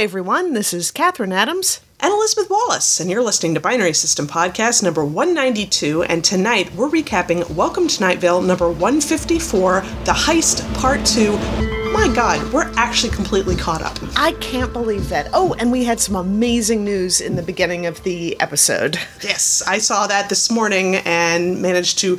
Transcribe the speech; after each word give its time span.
Everyone. 0.00 0.54
This 0.54 0.72
is 0.72 0.90
Kathryn 0.90 1.30
Adams. 1.30 1.82
And 2.00 2.10
Elizabeth 2.10 2.48
Wallace, 2.48 3.00
and 3.00 3.10
you're 3.10 3.22
listening 3.22 3.52
to 3.52 3.60
Binary 3.60 3.92
System 3.92 4.26
Podcast 4.26 4.82
number 4.82 5.04
192. 5.04 6.04
And 6.04 6.24
tonight 6.24 6.74
we're 6.74 6.88
recapping 6.88 7.50
Welcome 7.50 7.86
to 7.86 8.00
Night 8.00 8.18
Vale 8.18 8.40
number 8.40 8.70
154, 8.70 9.82
The 10.06 10.12
Heist 10.12 10.74
Part 10.80 11.04
2. 11.04 11.79
My 11.92 12.08
God, 12.14 12.52
we're 12.52 12.70
actually 12.76 13.10
completely 13.10 13.56
caught 13.56 13.82
up. 13.82 13.98
I 14.16 14.32
can't 14.34 14.72
believe 14.72 15.08
that. 15.08 15.28
Oh, 15.32 15.54
and 15.58 15.72
we 15.72 15.84
had 15.84 15.98
some 15.98 16.14
amazing 16.14 16.84
news 16.84 17.20
in 17.20 17.34
the 17.34 17.42
beginning 17.42 17.86
of 17.86 18.02
the 18.04 18.40
episode. 18.40 18.96
Yes, 19.22 19.62
I 19.66 19.78
saw 19.78 20.06
that 20.06 20.28
this 20.28 20.50
morning 20.50 20.96
and 20.96 21.60
managed 21.60 21.98
to 21.98 22.16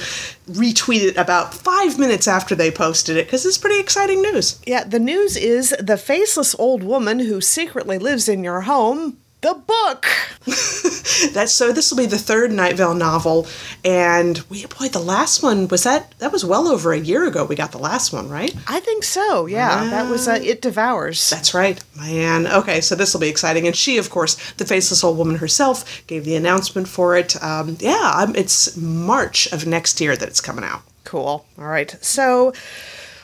retweet 0.50 1.04
it 1.04 1.18
about 1.18 1.54
five 1.54 1.97
minutes 1.97 2.28
after 2.28 2.54
they 2.54 2.70
posted 2.70 3.15
it 3.15 3.25
because 3.28 3.46
it's 3.46 3.57
pretty 3.57 3.79
exciting 3.79 4.21
news. 4.21 4.60
Yeah, 4.68 4.84
the 4.84 5.00
news 5.00 5.38
is 5.38 5.74
the 5.79 5.97
faceless 5.97 6.54
old 6.60 6.83
woman 6.83 7.19
who 7.19 7.39
secretly 7.39 7.97
lives 7.97 8.28
in 8.28 8.43
your 8.43 8.61
home 8.61 9.21
the 9.41 9.55
book. 9.55 10.05
That's 11.33 11.54
so. 11.54 11.71
This 11.71 11.91
will 11.91 11.97
be 11.97 12.05
the 12.05 12.18
third 12.18 12.51
Night 12.51 12.75
Vale 12.75 12.93
novel, 12.93 13.47
and 13.83 14.39
we 14.50 14.65
boy, 14.65 14.87
the 14.87 15.00
last 15.00 15.43
one 15.43 15.67
was 15.67 15.83
that. 15.83 16.17
That 16.19 16.31
was 16.31 16.45
well 16.45 16.67
over 16.67 16.93
a 16.93 17.00
year 17.00 17.25
ago. 17.25 17.45
We 17.45 17.55
got 17.55 17.71
the 17.71 17.77
last 17.77 18.14
one, 18.14 18.29
right? 18.29 18.55
I 18.67 18.79
think 18.79 19.04
so. 19.04 19.45
Yeah, 19.45 19.86
that 19.89 20.09
was 20.09 20.27
uh, 20.27 20.39
It 20.41 20.61
Devours. 20.61 21.29
That's 21.29 21.54
right, 21.54 21.83
man. 21.97 22.47
Okay, 22.47 22.81
so 22.81 22.95
this 22.95 23.14
will 23.14 23.21
be 23.21 23.29
exciting, 23.29 23.67
and 23.67 23.75
she, 23.75 23.97
of 23.97 24.09
course, 24.09 24.51
the 24.54 24.65
faceless 24.65 25.04
old 25.04 25.17
woman 25.17 25.37
herself, 25.37 26.05
gave 26.07 26.25
the 26.25 26.36
announcement 26.36 26.87
for 26.87 27.15
it. 27.15 27.42
Um, 27.43 27.78
yeah, 27.79 28.14
um, 28.15 28.36
it's 28.36 28.75
March 28.78 29.51
of 29.51 29.65
next 29.65 30.00
year 30.01 30.15
that 30.15 30.28
it's 30.28 30.42
coming 30.42 30.64
out. 30.64 30.81
Cool. 31.03 31.45
All 31.57 31.65
right, 31.65 31.95
so. 32.02 32.53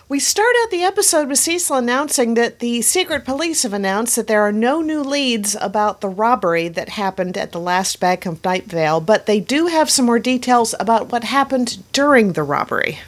We 0.09 0.19
start 0.21 0.55
out 0.63 0.71
the 0.71 0.83
episode 0.83 1.27
with 1.27 1.37
Cecil 1.37 1.75
announcing 1.75 2.35
that 2.35 2.59
the 2.59 2.81
secret 2.81 3.25
police 3.25 3.63
have 3.63 3.73
announced 3.73 4.15
that 4.15 4.27
there 4.27 4.41
are 4.41 4.53
no 4.53 4.79
new 4.81 5.01
leads 5.01 5.53
about 5.59 5.99
the 5.99 6.07
robbery 6.07 6.69
that 6.69 6.87
happened 6.87 7.37
at 7.37 7.51
the 7.51 7.59
last 7.59 7.99
bank 7.99 8.25
of 8.25 8.41
Night 8.41 8.63
Vale, 8.67 9.01
but 9.01 9.25
they 9.25 9.41
do 9.41 9.65
have 9.65 9.89
some 9.89 10.05
more 10.05 10.17
details 10.17 10.73
about 10.79 11.11
what 11.11 11.25
happened 11.25 11.83
during 11.91 12.31
the 12.31 12.43
robbery. 12.43 12.99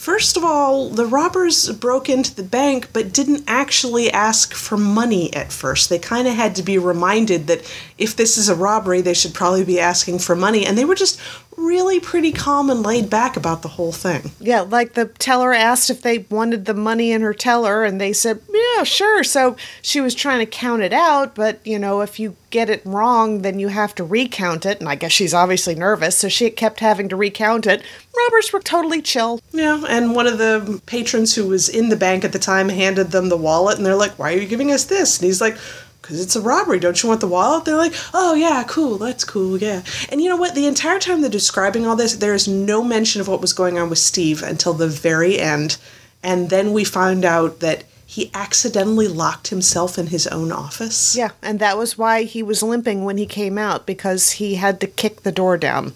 First 0.00 0.38
of 0.38 0.44
all, 0.44 0.88
the 0.88 1.04
robbers 1.04 1.70
broke 1.72 2.08
into 2.08 2.34
the 2.34 2.42
bank 2.42 2.88
but 2.94 3.12
didn't 3.12 3.44
actually 3.46 4.10
ask 4.10 4.54
for 4.54 4.78
money 4.78 5.30
at 5.34 5.52
first. 5.52 5.90
They 5.90 5.98
kind 5.98 6.26
of 6.26 6.32
had 6.32 6.56
to 6.56 6.62
be 6.62 6.78
reminded 6.78 7.48
that 7.48 7.70
if 7.98 8.16
this 8.16 8.38
is 8.38 8.48
a 8.48 8.54
robbery, 8.54 9.02
they 9.02 9.12
should 9.12 9.34
probably 9.34 9.62
be 9.62 9.78
asking 9.78 10.20
for 10.20 10.34
money. 10.34 10.64
And 10.64 10.78
they 10.78 10.86
were 10.86 10.94
just 10.94 11.20
really 11.54 12.00
pretty 12.00 12.32
calm 12.32 12.70
and 12.70 12.82
laid 12.82 13.10
back 13.10 13.36
about 13.36 13.60
the 13.60 13.68
whole 13.68 13.92
thing. 13.92 14.30
Yeah, 14.40 14.62
like 14.62 14.94
the 14.94 15.06
teller 15.06 15.52
asked 15.52 15.90
if 15.90 16.00
they 16.00 16.18
wanted 16.30 16.64
the 16.64 16.74
money 16.74 17.12
in 17.12 17.20
her 17.20 17.34
teller, 17.34 17.84
and 17.84 18.00
they 18.00 18.14
said, 18.14 18.40
yeah, 18.50 18.82
sure. 18.84 19.22
So 19.22 19.56
she 19.82 20.00
was 20.00 20.14
trying 20.14 20.38
to 20.38 20.46
count 20.46 20.82
it 20.82 20.94
out, 20.94 21.34
but 21.34 21.60
you 21.66 21.78
know, 21.78 22.00
if 22.00 22.18
you 22.18 22.36
get 22.48 22.70
it 22.70 22.80
wrong, 22.84 23.42
then 23.42 23.58
you 23.58 23.68
have 23.68 23.94
to 23.96 24.04
recount 24.04 24.64
it. 24.64 24.80
And 24.80 24.88
I 24.88 24.94
guess 24.94 25.12
she's 25.12 25.34
obviously 25.34 25.74
nervous, 25.74 26.16
so 26.16 26.28
she 26.28 26.50
kept 26.50 26.80
having 26.80 27.08
to 27.10 27.16
recount 27.16 27.66
it. 27.66 27.82
Robbers 28.16 28.52
were 28.52 28.60
totally 28.60 29.02
chill. 29.02 29.40
Yeah, 29.52 29.84
and 29.90 30.14
one 30.14 30.26
of 30.26 30.38
the 30.38 30.80
patrons 30.86 31.34
who 31.34 31.46
was 31.46 31.68
in 31.68 31.88
the 31.88 31.96
bank 31.96 32.24
at 32.24 32.32
the 32.32 32.38
time 32.38 32.68
handed 32.68 33.10
them 33.10 33.28
the 33.28 33.36
wallet, 33.36 33.76
and 33.76 33.84
they're 33.84 33.96
like, 33.96 34.18
Why 34.18 34.32
are 34.32 34.38
you 34.38 34.46
giving 34.46 34.70
us 34.70 34.84
this? 34.84 35.18
And 35.18 35.26
he's 35.26 35.40
like, 35.40 35.56
because 36.00 36.20
it's 36.20 36.34
a 36.34 36.40
robbery. 36.40 36.80
Don't 36.80 37.00
you 37.02 37.08
want 37.08 37.20
the 37.20 37.28
wallet? 37.28 37.64
They're 37.64 37.76
like, 37.76 37.94
oh, 38.12 38.34
yeah, 38.34 38.64
cool, 38.66 38.98
that's 38.98 39.22
cool, 39.22 39.58
yeah. 39.58 39.82
And 40.08 40.20
you 40.20 40.28
know 40.28 40.36
what? 40.36 40.56
The 40.56 40.66
entire 40.66 40.98
time 40.98 41.20
they're 41.20 41.30
describing 41.30 41.86
all 41.86 41.94
this, 41.94 42.16
there 42.16 42.34
is 42.34 42.48
no 42.48 42.82
mention 42.82 43.20
of 43.20 43.28
what 43.28 43.40
was 43.40 43.52
going 43.52 43.78
on 43.78 43.88
with 43.88 43.98
Steve 44.00 44.42
until 44.42 44.72
the 44.72 44.88
very 44.88 45.38
end. 45.38 45.76
And 46.22 46.50
then 46.50 46.72
we 46.72 46.82
find 46.82 47.24
out 47.24 47.60
that 47.60 47.84
he 48.06 48.28
accidentally 48.34 49.06
locked 49.06 49.48
himself 49.48 49.98
in 49.98 50.08
his 50.08 50.26
own 50.26 50.50
office. 50.50 51.16
Yeah, 51.16 51.30
and 51.42 51.60
that 51.60 51.78
was 51.78 51.96
why 51.96 52.24
he 52.24 52.42
was 52.42 52.60
limping 52.60 53.04
when 53.04 53.16
he 53.16 53.26
came 53.26 53.56
out, 53.56 53.86
because 53.86 54.32
he 54.32 54.56
had 54.56 54.80
to 54.80 54.88
kick 54.88 55.22
the 55.22 55.30
door 55.30 55.56
down. 55.56 55.92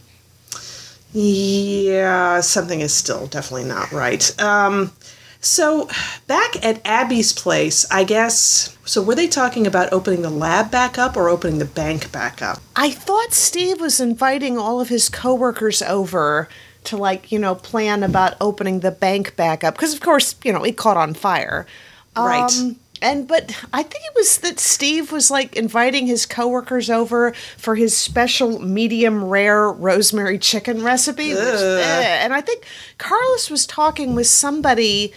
Yeah, 1.14 2.40
something 2.40 2.80
is 2.80 2.92
still 2.92 3.28
definitely 3.28 3.68
not 3.68 3.92
right. 3.92 4.42
Um, 4.42 4.90
so, 5.40 5.88
back 6.26 6.64
at 6.64 6.80
Abby's 6.84 7.32
place, 7.32 7.86
I 7.90 8.02
guess. 8.02 8.76
So, 8.84 9.00
were 9.00 9.14
they 9.14 9.28
talking 9.28 9.66
about 9.66 9.92
opening 9.92 10.22
the 10.22 10.30
lab 10.30 10.72
back 10.72 10.98
up 10.98 11.16
or 11.16 11.28
opening 11.28 11.58
the 11.58 11.66
bank 11.66 12.10
back 12.10 12.42
up? 12.42 12.60
I 12.74 12.90
thought 12.90 13.32
Steve 13.32 13.80
was 13.80 14.00
inviting 14.00 14.58
all 14.58 14.80
of 14.80 14.88
his 14.88 15.08
coworkers 15.08 15.82
over 15.82 16.48
to, 16.84 16.96
like, 16.96 17.30
you 17.30 17.38
know, 17.38 17.54
plan 17.54 18.02
about 18.02 18.34
opening 18.40 18.80
the 18.80 18.90
bank 18.90 19.36
back 19.36 19.62
up. 19.62 19.74
Because, 19.74 19.94
of 19.94 20.00
course, 20.00 20.34
you 20.42 20.52
know, 20.52 20.64
it 20.64 20.76
caught 20.76 20.96
on 20.96 21.14
fire. 21.14 21.64
Right. 22.16 22.50
Um, 22.58 22.76
and 23.04 23.28
but 23.28 23.54
I 23.72 23.82
think 23.82 24.04
it 24.04 24.14
was 24.16 24.38
that 24.38 24.58
Steve 24.58 25.12
was 25.12 25.30
like 25.30 25.54
inviting 25.56 26.06
his 26.06 26.24
coworkers 26.24 26.88
over 26.88 27.32
for 27.58 27.74
his 27.74 27.96
special 27.96 28.58
medium 28.60 29.24
rare 29.24 29.70
rosemary 29.70 30.38
chicken 30.38 30.82
recipe. 30.82 31.34
Which, 31.34 31.38
eh, 31.38 32.18
and 32.24 32.32
I 32.32 32.40
think 32.40 32.64
Carlos 32.96 33.50
was 33.50 33.66
talking 33.66 34.14
with 34.14 34.26
somebody 34.26 35.12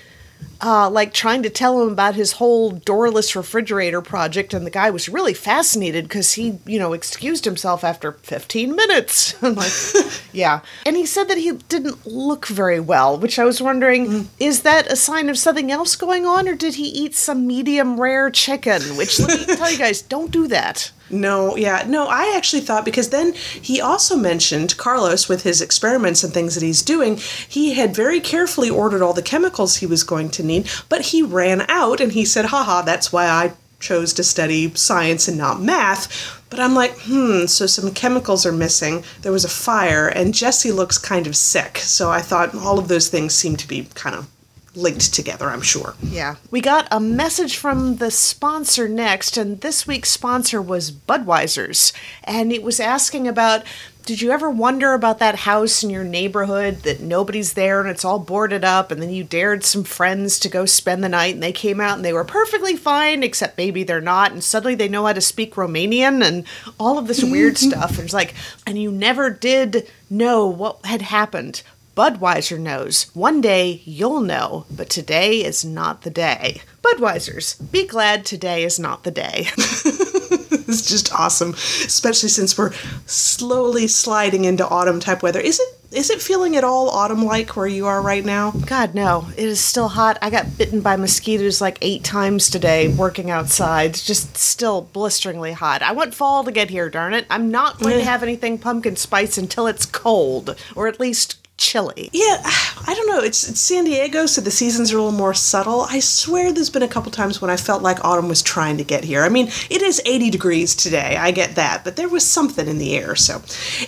uh, 0.61 0.89
like 0.89 1.13
trying 1.13 1.43
to 1.43 1.49
tell 1.49 1.81
him 1.81 1.89
about 1.89 2.15
his 2.15 2.33
whole 2.33 2.71
doorless 2.71 3.35
refrigerator 3.35 4.01
project, 4.01 4.53
and 4.53 4.65
the 4.65 4.71
guy 4.71 4.89
was 4.89 5.09
really 5.09 5.33
fascinated 5.33 6.05
because 6.05 6.33
he, 6.33 6.59
you 6.65 6.79
know, 6.79 6.93
excused 6.93 7.45
himself 7.45 7.83
after 7.83 8.13
15 8.13 8.75
minutes. 8.75 9.35
I'm 9.43 9.55
like, 9.55 9.71
yeah. 10.33 10.61
And 10.85 10.95
he 10.95 11.05
said 11.05 11.27
that 11.27 11.37
he 11.37 11.51
didn't 11.51 12.05
look 12.05 12.47
very 12.47 12.79
well, 12.79 13.17
which 13.17 13.37
I 13.37 13.45
was 13.45 13.61
wondering, 13.61 14.29
is 14.39 14.63
that 14.63 14.91
a 14.91 14.95
sign 14.95 15.29
of 15.29 15.37
something 15.37 15.71
else 15.71 15.95
going 15.95 16.25
on, 16.25 16.47
or 16.47 16.55
did 16.55 16.75
he 16.75 16.87
eat 16.87 17.15
some 17.15 17.45
medium 17.45 17.99
rare 17.99 18.29
chicken? 18.29 18.81
Which, 18.97 19.19
let 19.19 19.47
me 19.47 19.55
tell 19.55 19.71
you 19.71 19.77
guys, 19.77 20.01
don't 20.01 20.31
do 20.31 20.47
that. 20.47 20.91
No, 21.09 21.55
yeah, 21.55 21.85
no, 21.87 22.07
I 22.07 22.33
actually 22.35 22.61
thought 22.61 22.85
because 22.85 23.09
then 23.09 23.33
he 23.33 23.79
also 23.79 24.15
mentioned 24.15 24.77
Carlos 24.77 25.29
with 25.29 25.43
his 25.43 25.61
experiments 25.61 26.23
and 26.23 26.33
things 26.33 26.55
that 26.55 26.63
he's 26.63 26.81
doing, 26.81 27.17
he 27.47 27.73
had 27.73 27.95
very 27.95 28.19
carefully 28.19 28.69
ordered 28.69 29.01
all 29.01 29.13
the 29.13 29.21
chemicals 29.21 29.77
he 29.77 29.85
was 29.85 30.03
going 30.03 30.29
to 30.31 30.43
need, 30.43 30.69
but 30.89 31.07
he 31.07 31.21
ran 31.21 31.65
out 31.69 32.01
and 32.01 32.11
he 32.11 32.25
said, 32.25 32.45
haha, 32.45 32.81
that's 32.81 33.13
why 33.13 33.27
I 33.27 33.53
chose 33.79 34.13
to 34.13 34.23
study 34.23 34.73
science 34.73 35.27
and 35.27 35.37
not 35.37 35.61
math. 35.61 36.41
But 36.49 36.59
I'm 36.59 36.73
like, 36.73 36.97
hmm, 37.01 37.45
so 37.45 37.67
some 37.67 37.91
chemicals 37.91 38.45
are 38.45 38.51
missing. 38.51 39.03
There 39.21 39.31
was 39.31 39.45
a 39.45 39.49
fire, 39.49 40.07
and 40.07 40.33
Jesse 40.33 40.71
looks 40.71 40.97
kind 40.97 41.27
of 41.27 41.35
sick. 41.35 41.77
So 41.79 42.09
I 42.09 42.21
thought 42.21 42.55
all 42.55 42.79
of 42.79 42.87
those 42.87 43.09
things 43.09 43.33
seem 43.33 43.57
to 43.57 43.67
be 43.67 43.87
kind 43.95 44.15
of 44.15 44.27
linked 44.77 45.13
together, 45.13 45.49
I'm 45.49 45.61
sure. 45.61 45.95
Yeah. 46.01 46.35
We 46.51 46.61
got 46.61 46.87
a 46.91 46.99
message 46.99 47.57
from 47.57 47.97
the 47.97 48.11
sponsor 48.11 48.87
next, 48.87 49.37
and 49.37 49.61
this 49.61 49.87
week's 49.87 50.11
sponsor 50.11 50.61
was 50.61 50.91
Budweiser's. 50.91 51.93
And 52.23 52.53
it 52.53 52.63
was 52.63 52.79
asking 52.79 53.27
about 53.27 53.63
did 54.07 54.21
you 54.21 54.31
ever 54.31 54.49
wonder 54.49 54.93
about 54.93 55.19
that 55.19 55.35
house 55.35 55.83
in 55.83 55.89
your 55.89 56.05
neighborhood 56.05 56.83
that 56.83 57.01
nobody's 57.01 57.53
there 57.53 57.81
and 57.81 57.89
it's 57.89 58.05
all 58.05 58.19
boarded 58.19 58.63
up, 58.63 58.89
and 58.89 59.01
then 59.01 59.09
you 59.09 59.21
dared 59.21 59.65
some 59.65 59.83
friends 59.83 60.39
to 60.39 60.47
go 60.47 60.65
spend 60.65 61.03
the 61.03 61.09
night 61.09 61.33
and 61.33 61.43
they 61.43 61.51
came 61.51 61.81
out 61.81 61.97
and 61.97 62.05
they 62.05 62.13
were 62.13 62.23
perfectly 62.23 62.77
fine, 62.77 63.21
except 63.21 63.57
maybe 63.57 63.83
they're 63.83 63.99
not, 63.99 64.31
and 64.31 64.41
suddenly 64.41 64.75
they 64.75 64.87
know 64.87 65.05
how 65.05 65.11
to 65.11 65.19
speak 65.19 65.55
Romanian 65.55 66.25
and 66.25 66.45
all 66.79 66.97
of 66.97 67.07
this 67.07 67.21
weird 67.21 67.57
stuff. 67.57 67.97
And 67.97 68.05
it's 68.05 68.13
like, 68.13 68.33
and 68.65 68.81
you 68.81 68.93
never 68.93 69.29
did 69.29 69.91
know 70.09 70.47
what 70.47 70.85
had 70.85 71.01
happened. 71.01 71.61
Budweiser 71.97 72.59
knows. 72.59 73.09
One 73.15 73.41
day 73.41 73.81
you'll 73.83 74.19
know, 74.19 74.67
but 74.69 74.87
today 74.87 75.43
is 75.43 75.65
not 75.65 76.03
the 76.03 76.11
day. 76.11 76.61
Budweiser's, 76.83 77.55
be 77.55 77.87
glad 77.87 78.23
today 78.23 78.63
is 78.63 78.77
not 78.77 79.03
the 79.03 79.09
day. 79.09 79.47
it's 79.57 80.87
just 80.87 81.11
awesome, 81.11 81.55
especially 81.55 82.29
since 82.29 82.55
we're 82.55 82.73
slowly 83.07 83.87
sliding 83.87 84.45
into 84.45 84.67
autumn 84.67 84.99
type 84.99 85.23
weather. 85.23 85.39
Is 85.39 85.59
it 85.59 85.67
is 85.91 86.11
it 86.11 86.21
feeling 86.21 86.55
at 86.55 86.63
all 86.63 86.89
autumn 86.89 87.23
like 87.23 87.55
where 87.55 87.65
you 87.65 87.87
are 87.87 88.01
right 88.01 88.23
now? 88.23 88.51
God, 88.51 88.93
no. 88.93 89.27
It 89.35 89.45
is 89.45 89.59
still 89.59 89.87
hot. 89.87 90.19
I 90.21 90.29
got 90.29 90.57
bitten 90.57 90.81
by 90.81 90.97
mosquitoes 90.97 91.61
like 91.61 91.79
eight 91.81 92.03
times 92.03 92.51
today 92.51 92.89
working 92.89 93.31
outside. 93.31 93.91
It's 93.91 94.05
just 94.05 94.37
still 94.37 94.81
blisteringly 94.81 95.53
hot. 95.53 95.81
I 95.81 95.93
want 95.93 96.13
fall 96.13 96.43
to 96.43 96.51
get 96.51 96.69
here, 96.69 96.89
darn 96.89 97.13
it. 97.13 97.25
I'm 97.29 97.49
not 97.49 97.79
going 97.79 97.97
to 97.97 98.03
have 98.03 98.21
anything 98.21 98.59
pumpkin 98.59 98.97
spice 98.97 99.37
until 99.37 99.65
it's 99.65 99.85
cold, 99.85 100.57
or 100.75 100.89
at 100.89 100.99
least 100.99 101.46
chilly. 101.57 102.09
Yeah, 102.13 102.41
I 102.43 102.93
don't 102.95 103.07
know. 103.07 103.19
It's, 103.19 103.47
it's 103.49 103.59
San 103.59 103.85
Diego, 103.85 104.25
so 104.25 104.41
the 104.41 104.51
seasons 104.51 104.93
are 104.93 104.97
a 104.97 105.01
little 105.01 105.17
more 105.17 105.33
subtle. 105.33 105.81
I 105.81 105.99
swear 105.99 106.53
there's 106.53 106.69
been 106.69 106.83
a 106.83 106.87
couple 106.87 107.11
times 107.11 107.41
when 107.41 107.51
I 107.51 107.57
felt 107.57 107.81
like 107.81 108.03
autumn 108.05 108.29
was 108.29 108.41
trying 108.41 108.77
to 108.77 108.83
get 108.83 109.03
here. 109.03 109.23
I 109.23 109.29
mean, 109.29 109.47
it 109.69 109.81
is 109.81 110.01
80 110.05 110.29
degrees 110.29 110.75
today. 110.75 111.17
I 111.17 111.31
get 111.31 111.55
that, 111.55 111.83
but 111.83 111.95
there 111.95 112.09
was 112.09 112.25
something 112.25 112.67
in 112.67 112.77
the 112.77 112.95
air. 112.95 113.15
So, 113.15 113.41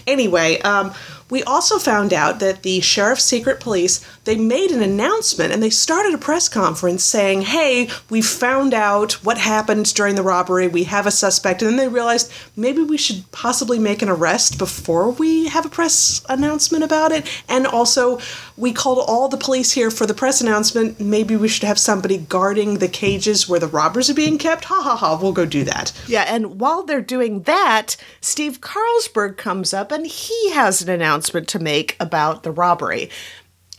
anyway, 0.07 0.59
um, 0.61 0.93
We 1.29 1.43
also 1.43 1.77
found 1.77 2.11
out 2.11 2.39
that 2.39 2.63
the 2.63 2.81
sheriff's 2.81 3.23
secret 3.23 3.59
police, 3.59 4.03
they 4.23 4.35
made 4.35 4.71
an 4.71 4.81
announcement 4.81 5.53
and 5.53 5.61
they 5.61 5.69
started 5.69 6.13
a 6.13 6.17
press 6.17 6.49
conference 6.49 7.03
saying, 7.03 7.43
"Hey, 7.43 7.89
we 8.09 8.21
found 8.21 8.73
out 8.73 9.13
what 9.23 9.37
happened 9.37 9.93
during 9.93 10.15
the 10.15 10.23
robbery. 10.23 10.67
We 10.67 10.85
have 10.85 11.05
a 11.05 11.11
suspect." 11.11 11.61
And 11.61 11.69
then 11.69 11.77
they 11.77 11.87
realized 11.87 12.31
maybe 12.55 12.81
we 12.81 12.97
should 12.97 13.31
possibly 13.31 13.77
make 13.77 14.01
an 14.01 14.09
arrest 14.09 14.57
before 14.57 15.11
we 15.11 15.49
have 15.49 15.65
a 15.65 15.69
press 15.69 16.21
announcement 16.27 16.83
about 16.83 17.11
it. 17.11 17.27
And 17.47 17.67
also, 17.67 18.19
we 18.57 18.73
called 18.73 19.05
all 19.07 19.29
the 19.29 19.37
police 19.37 19.73
here 19.73 19.91
for 19.91 20.07
the 20.07 20.13
press 20.15 20.41
announcement. 20.41 20.99
Maybe 20.99 21.35
we 21.35 21.47
should 21.47 21.63
have 21.63 21.79
somebody 21.79 22.17
guarding 22.17 22.79
the 22.79 22.87
cages 22.87 23.47
where 23.47 23.59
the 23.59 23.67
robbers 23.67 24.09
are 24.09 24.15
being 24.15 24.39
kept. 24.39 24.65
Ha 24.65 24.81
ha 24.81 24.95
ha, 24.95 25.19
we'll 25.21 25.31
go 25.31 25.45
do 25.45 25.63
that. 25.63 25.91
Yeah, 26.07 26.25
and 26.27 26.59
while 26.59 26.81
they're 26.83 27.01
doing 27.01 27.43
that, 27.43 27.95
Steve 28.19 28.61
Carlsberg 28.61 29.37
comes 29.37 29.73
up 29.73 29.91
and 29.91 30.07
he 30.07 30.49
has 30.51 30.81
an 30.81 30.89
announcement 30.89 31.18
to 31.21 31.59
make 31.59 31.95
about 31.99 32.43
the 32.43 32.51
robbery. 32.51 33.09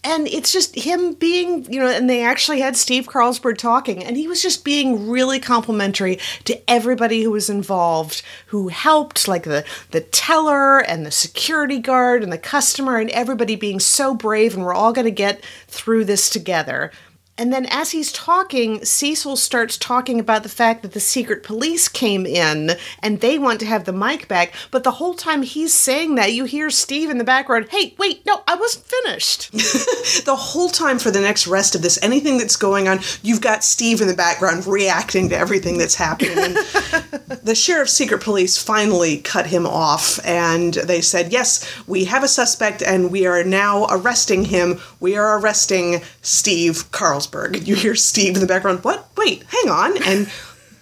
And 0.02 0.26
it's 0.28 0.50
just 0.50 0.74
him 0.74 1.12
being, 1.12 1.70
you 1.70 1.78
know, 1.78 1.86
and 1.86 2.08
they 2.08 2.24
actually 2.24 2.60
had 2.60 2.74
Steve 2.74 3.06
Carlsberg 3.06 3.58
talking, 3.58 4.02
and 4.02 4.16
he 4.16 4.26
was 4.26 4.40
just 4.40 4.64
being 4.64 5.10
really 5.10 5.38
complimentary 5.38 6.18
to 6.44 6.58
everybody 6.70 7.22
who 7.22 7.30
was 7.30 7.50
involved, 7.50 8.22
who 8.46 8.68
helped, 8.68 9.28
like 9.28 9.42
the 9.42 9.62
the 9.90 10.00
teller 10.00 10.78
and 10.78 11.04
the 11.04 11.10
security 11.10 11.78
guard 11.78 12.22
and 12.22 12.32
the 12.32 12.38
customer, 12.38 12.96
and 12.96 13.10
everybody 13.10 13.56
being 13.56 13.78
so 13.78 14.14
brave, 14.14 14.54
and 14.54 14.64
we're 14.64 14.72
all 14.72 14.94
going 14.94 15.04
to 15.04 15.10
get 15.10 15.44
through 15.68 16.06
this 16.06 16.30
together. 16.30 16.90
And 17.40 17.54
then 17.54 17.64
as 17.70 17.92
he's 17.92 18.12
talking, 18.12 18.84
Cecil 18.84 19.34
starts 19.34 19.78
talking 19.78 20.20
about 20.20 20.42
the 20.42 20.50
fact 20.50 20.82
that 20.82 20.92
the 20.92 21.00
secret 21.00 21.42
police 21.42 21.88
came 21.88 22.26
in 22.26 22.72
and 23.02 23.20
they 23.20 23.38
want 23.38 23.60
to 23.60 23.66
have 23.66 23.86
the 23.86 23.94
mic 23.94 24.28
back. 24.28 24.52
But 24.70 24.84
the 24.84 24.90
whole 24.90 25.14
time 25.14 25.40
he's 25.40 25.72
saying 25.72 26.16
that, 26.16 26.34
you 26.34 26.44
hear 26.44 26.68
Steve 26.68 27.08
in 27.08 27.16
the 27.16 27.24
background, 27.24 27.68
hey, 27.70 27.94
wait, 27.96 28.26
no, 28.26 28.42
I 28.46 28.56
wasn't 28.56 28.84
finished. 28.84 29.52
the 30.26 30.36
whole 30.36 30.68
time 30.68 30.98
for 30.98 31.10
the 31.10 31.22
next 31.22 31.46
rest 31.46 31.74
of 31.74 31.80
this, 31.80 31.98
anything 32.02 32.36
that's 32.36 32.56
going 32.56 32.88
on, 32.88 32.98
you've 33.22 33.40
got 33.40 33.64
Steve 33.64 34.02
in 34.02 34.08
the 34.08 34.14
background 34.14 34.66
reacting 34.66 35.30
to 35.30 35.38
everything 35.38 35.78
that's 35.78 35.94
happening. 35.94 36.56
The 37.42 37.54
sheriff's 37.54 37.92
secret 37.92 38.22
police 38.22 38.60
finally 38.62 39.18
cut 39.18 39.46
him 39.46 39.66
off 39.66 40.18
and 40.26 40.74
they 40.74 41.00
said, 41.00 41.32
yes, 41.32 41.64
we 41.86 42.04
have 42.04 42.22
a 42.22 42.28
suspect 42.28 42.82
and 42.82 43.10
we 43.10 43.26
are 43.26 43.42
now 43.44 43.86
arresting 43.88 44.44
him. 44.44 44.80
We 44.98 45.16
are 45.16 45.38
arresting 45.38 46.02
Steve 46.22 46.90
Carlsberg. 47.30 47.66
You 47.66 47.74
hear 47.74 47.94
Steve 47.94 48.34
in 48.34 48.40
the 48.40 48.46
background, 48.46 48.84
what? 48.84 49.08
Wait, 49.16 49.44
hang 49.44 49.70
on. 49.70 50.02
And 50.02 50.30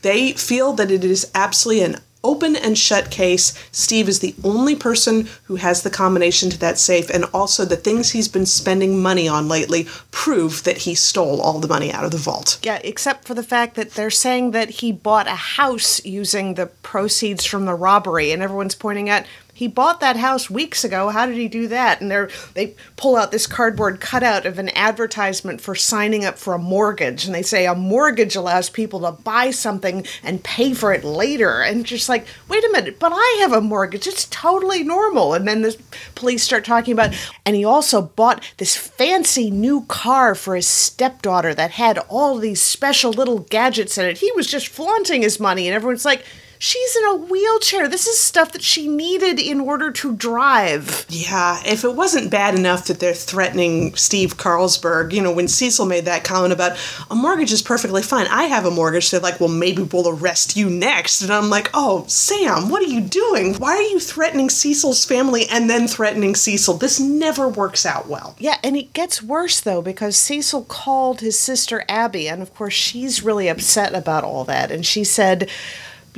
they 0.02 0.32
feel 0.32 0.72
that 0.74 0.90
it 0.90 1.04
is 1.04 1.30
absolutely 1.34 1.84
an 1.84 1.96
open 2.24 2.56
and 2.56 2.76
shut 2.76 3.10
case. 3.10 3.54
Steve 3.70 4.08
is 4.08 4.18
the 4.18 4.34
only 4.42 4.74
person 4.74 5.28
who 5.44 5.56
has 5.56 5.82
the 5.82 5.90
combination 5.90 6.50
to 6.50 6.58
that 6.58 6.78
safe, 6.78 7.08
and 7.10 7.24
also 7.32 7.64
the 7.64 7.76
things 7.76 8.10
he's 8.10 8.28
been 8.28 8.44
spending 8.44 9.00
money 9.00 9.28
on 9.28 9.48
lately 9.48 9.86
prove 10.10 10.64
that 10.64 10.78
he 10.78 10.94
stole 10.94 11.40
all 11.40 11.60
the 11.60 11.68
money 11.68 11.92
out 11.92 12.04
of 12.04 12.10
the 12.10 12.16
vault. 12.16 12.58
Yeah, 12.62 12.80
except 12.82 13.24
for 13.24 13.34
the 13.34 13.42
fact 13.42 13.76
that 13.76 13.92
they're 13.92 14.10
saying 14.10 14.50
that 14.50 14.68
he 14.68 14.90
bought 14.90 15.28
a 15.28 15.36
house 15.36 16.04
using 16.04 16.54
the 16.54 16.66
proceeds 16.66 17.44
from 17.44 17.66
the 17.66 17.74
robbery, 17.74 18.32
and 18.32 18.42
everyone's 18.42 18.74
pointing 18.74 19.08
out 19.08 19.24
he 19.58 19.66
bought 19.66 19.98
that 19.98 20.16
house 20.16 20.48
weeks 20.48 20.84
ago. 20.84 21.08
How 21.08 21.26
did 21.26 21.34
he 21.34 21.48
do 21.48 21.66
that? 21.66 22.00
And 22.00 22.12
they 22.12 22.28
they 22.54 22.74
pull 22.94 23.16
out 23.16 23.32
this 23.32 23.48
cardboard 23.48 24.00
cutout 24.00 24.46
of 24.46 24.56
an 24.56 24.68
advertisement 24.68 25.60
for 25.60 25.74
signing 25.74 26.24
up 26.24 26.38
for 26.38 26.54
a 26.54 26.58
mortgage, 26.58 27.26
and 27.26 27.34
they 27.34 27.42
say 27.42 27.66
a 27.66 27.74
mortgage 27.74 28.36
allows 28.36 28.70
people 28.70 29.00
to 29.00 29.10
buy 29.10 29.50
something 29.50 30.06
and 30.22 30.44
pay 30.44 30.74
for 30.74 30.92
it 30.92 31.02
later. 31.02 31.60
And 31.60 31.84
just 31.84 32.08
like, 32.08 32.24
wait 32.46 32.62
a 32.62 32.70
minute, 32.70 33.00
but 33.00 33.10
I 33.12 33.38
have 33.40 33.52
a 33.52 33.60
mortgage. 33.60 34.06
It's 34.06 34.26
totally 34.26 34.84
normal. 34.84 35.34
And 35.34 35.48
then 35.48 35.62
the 35.62 35.76
police 36.14 36.44
start 36.44 36.64
talking 36.64 36.92
about, 36.92 37.12
and 37.44 37.56
he 37.56 37.64
also 37.64 38.00
bought 38.00 38.44
this 38.58 38.76
fancy 38.76 39.50
new 39.50 39.86
car 39.86 40.36
for 40.36 40.54
his 40.54 40.68
stepdaughter 40.68 41.52
that 41.54 41.72
had 41.72 41.98
all 42.08 42.38
these 42.38 42.62
special 42.62 43.10
little 43.10 43.40
gadgets 43.40 43.98
in 43.98 44.06
it. 44.06 44.18
He 44.18 44.30
was 44.36 44.46
just 44.46 44.68
flaunting 44.68 45.22
his 45.22 45.40
money, 45.40 45.66
and 45.66 45.74
everyone's 45.74 46.04
like 46.04 46.24
She's 46.58 46.96
in 46.96 47.04
a 47.04 47.16
wheelchair. 47.16 47.88
This 47.88 48.06
is 48.06 48.18
stuff 48.18 48.52
that 48.52 48.62
she 48.62 48.88
needed 48.88 49.38
in 49.38 49.60
order 49.60 49.90
to 49.92 50.14
drive. 50.14 51.06
Yeah, 51.08 51.62
if 51.64 51.84
it 51.84 51.94
wasn't 51.94 52.30
bad 52.30 52.54
enough 52.54 52.86
that 52.86 53.00
they're 53.00 53.14
threatening 53.14 53.94
Steve 53.96 54.36
Carlsberg, 54.36 55.12
you 55.12 55.22
know, 55.22 55.32
when 55.32 55.48
Cecil 55.48 55.86
made 55.86 56.04
that 56.06 56.24
comment 56.24 56.52
about 56.52 56.78
a 57.10 57.14
mortgage 57.14 57.52
is 57.52 57.62
perfectly 57.62 58.02
fine. 58.02 58.26
I 58.26 58.44
have 58.44 58.64
a 58.64 58.70
mortgage. 58.70 59.10
They're 59.10 59.20
like, 59.20 59.40
well, 59.40 59.48
maybe 59.48 59.82
we'll 59.82 60.08
arrest 60.08 60.56
you 60.56 60.68
next. 60.68 61.22
And 61.22 61.30
I'm 61.30 61.50
like, 61.50 61.70
oh, 61.74 62.04
Sam, 62.08 62.68
what 62.68 62.82
are 62.82 62.86
you 62.86 63.00
doing? 63.00 63.54
Why 63.54 63.76
are 63.76 63.82
you 63.82 64.00
threatening 64.00 64.50
Cecil's 64.50 65.04
family 65.04 65.46
and 65.48 65.70
then 65.70 65.86
threatening 65.86 66.34
Cecil? 66.34 66.74
This 66.74 66.98
never 66.98 67.48
works 67.48 67.86
out 67.86 68.08
well. 68.08 68.34
Yeah, 68.38 68.58
and 68.62 68.76
it 68.76 68.92
gets 68.92 69.22
worse 69.22 69.60
though 69.60 69.82
because 69.82 70.16
Cecil 70.16 70.64
called 70.64 71.20
his 71.20 71.38
sister 71.38 71.84
Abby, 71.88 72.28
and 72.28 72.42
of 72.42 72.54
course, 72.54 72.74
she's 72.74 73.22
really 73.22 73.48
upset 73.48 73.94
about 73.94 74.24
all 74.24 74.44
that. 74.44 74.70
And 74.70 74.84
she 74.84 75.04
said, 75.04 75.48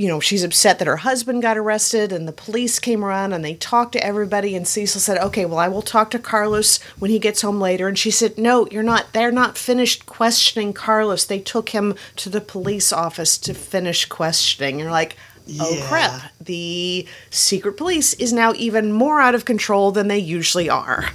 you 0.01 0.09
know, 0.09 0.19
she's 0.19 0.43
upset 0.43 0.79
that 0.79 0.89
her 0.89 0.97
husband 0.97 1.43
got 1.43 1.59
arrested 1.59 2.11
and 2.11 2.27
the 2.27 2.33
police 2.33 2.79
came 2.79 3.05
around 3.05 3.35
and 3.35 3.45
they 3.45 3.53
talked 3.55 3.93
to 3.93 4.03
everybody. 4.03 4.57
And 4.57 4.67
Cecil 4.67 4.99
said, 4.99 5.19
okay, 5.19 5.45
well, 5.45 5.59
I 5.59 5.69
will 5.69 5.83
talk 5.83 6.11
to 6.13 6.19
Carlos 6.19 6.81
when 6.99 7.11
he 7.11 7.19
gets 7.19 7.43
home 7.43 7.61
later. 7.61 7.87
And 7.87 7.99
she 7.99 8.11
said, 8.11 8.39
no, 8.39 8.67
you're 8.71 8.83
not, 8.83 9.13
they're 9.13 9.31
not 9.31 9.59
finished 9.59 10.07
questioning 10.07 10.73
Carlos. 10.73 11.27
They 11.27 11.39
took 11.39 11.69
him 11.69 11.95
to 12.17 12.31
the 12.31 12.41
police 12.41 12.95
office 12.95 13.37
to 13.37 13.53
finish 13.53 14.07
questioning. 14.07 14.79
You're 14.79 14.91
like, 14.91 15.17
oh 15.61 15.75
Yeah. 15.75 15.87
crap, 15.87 16.33
the 16.41 17.07
secret 17.29 17.77
police 17.77 18.15
is 18.15 18.33
now 18.33 18.55
even 18.57 18.93
more 18.93 19.21
out 19.21 19.35
of 19.35 19.45
control 19.45 19.93
than 19.93 20.09
they 20.09 20.19
usually 20.19 20.71
are. 20.71 21.11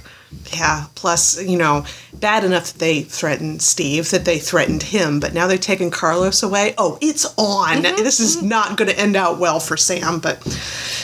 Yeah, 0.52 0.86
plus, 0.94 1.42
you 1.42 1.58
know, 1.58 1.84
bad 2.14 2.44
enough 2.44 2.72
that 2.72 2.78
they 2.78 3.02
threatened 3.02 3.62
Steve, 3.62 4.10
that 4.10 4.24
they 4.24 4.38
threatened 4.38 4.82
him, 4.84 5.20
but 5.20 5.34
now 5.34 5.46
they're 5.46 5.58
taking 5.58 5.90
Carlos 5.90 6.42
away. 6.42 6.74
Oh, 6.78 6.98
it's 7.00 7.26
on. 7.36 7.82
This 7.82 8.20
is 8.20 8.42
not 8.42 8.76
going 8.76 8.90
to 8.90 8.98
end 8.98 9.16
out 9.16 9.38
well 9.38 9.60
for 9.60 9.76
Sam, 9.76 10.20
but 10.20 10.38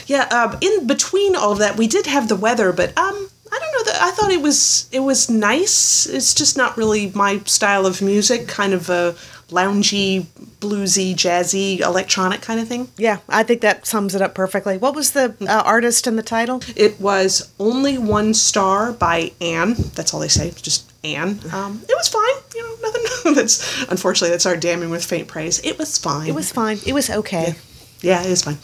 yeah, 0.07 0.25
um, 0.29 0.59
in 0.61 0.87
between 0.87 1.37
all 1.37 1.53
of 1.53 1.59
that, 1.59 1.77
we 1.77 1.87
did 1.87 2.07
have 2.07 2.29
the 2.29 2.37
weather, 2.37 2.73
but 2.73 2.97
um, 2.97 3.29
I 3.53 3.59
don't 3.59 3.73
know 3.73 3.93
that 3.93 4.03
I 4.03 4.11
thought 4.13 4.31
it 4.31 4.41
was 4.41 4.89
it 4.93 5.01
was 5.01 5.29
nice. 5.29 6.07
It's 6.07 6.33
just 6.35 6.57
not 6.57 6.77
really 6.77 7.13
my 7.15 7.41
style 7.41 7.85
of 7.85 8.01
music, 8.01 8.49
kind 8.49 8.73
of 8.73 8.89
a 8.89 9.15
loungy, 9.53 10.23
bluesy, 10.61 11.15
jazzy, 11.15 11.81
electronic 11.81 12.43
kind 12.43 12.61
of 12.61 12.69
thing. 12.69 12.89
Yeah, 12.97 13.19
I 13.29 13.43
think 13.43 13.61
that 13.61 13.87
sums 13.87 14.15
it 14.15 14.23
up 14.23 14.35
perfectly. 14.35 14.79
What 14.79 14.95
was 14.95 15.13
the 15.13 15.37
uh, 15.43 15.63
artist 15.65 16.07
and 16.07 16.19
the 16.19 16.23
title? 16.23 16.61
It 16.77 17.01
was 17.01 17.53
only 17.59 17.99
one 17.99 18.35
star 18.35 18.93
by 18.93 19.33
Anne. 19.41 19.75
That's 19.95 20.13
all 20.13 20.21
they 20.21 20.29
say, 20.29 20.51
just 20.51 20.93
Anne. 21.05 21.41
Um, 21.53 21.83
it 21.89 21.95
was 21.95 22.09
fine. 22.09 22.43
You 22.55 22.63
know, 22.63 22.77
nothing. 22.83 23.35
that's 23.35 23.83
unfortunately 23.85 24.31
that's 24.31 24.47
our 24.47 24.57
damning 24.57 24.91
with 24.91 25.05
faint 25.05 25.29
praise. 25.29 25.61
It 25.65 25.79
was 25.79 25.99
fine. 25.99 26.29
It 26.29 26.35
was 26.35 26.53
fine. 26.53 26.79
It 26.87 26.93
was 26.93 27.11
okay. 27.11 27.55
Yeah, 28.01 28.23
it 28.23 28.31
was 28.31 28.43
fine. 28.43 28.59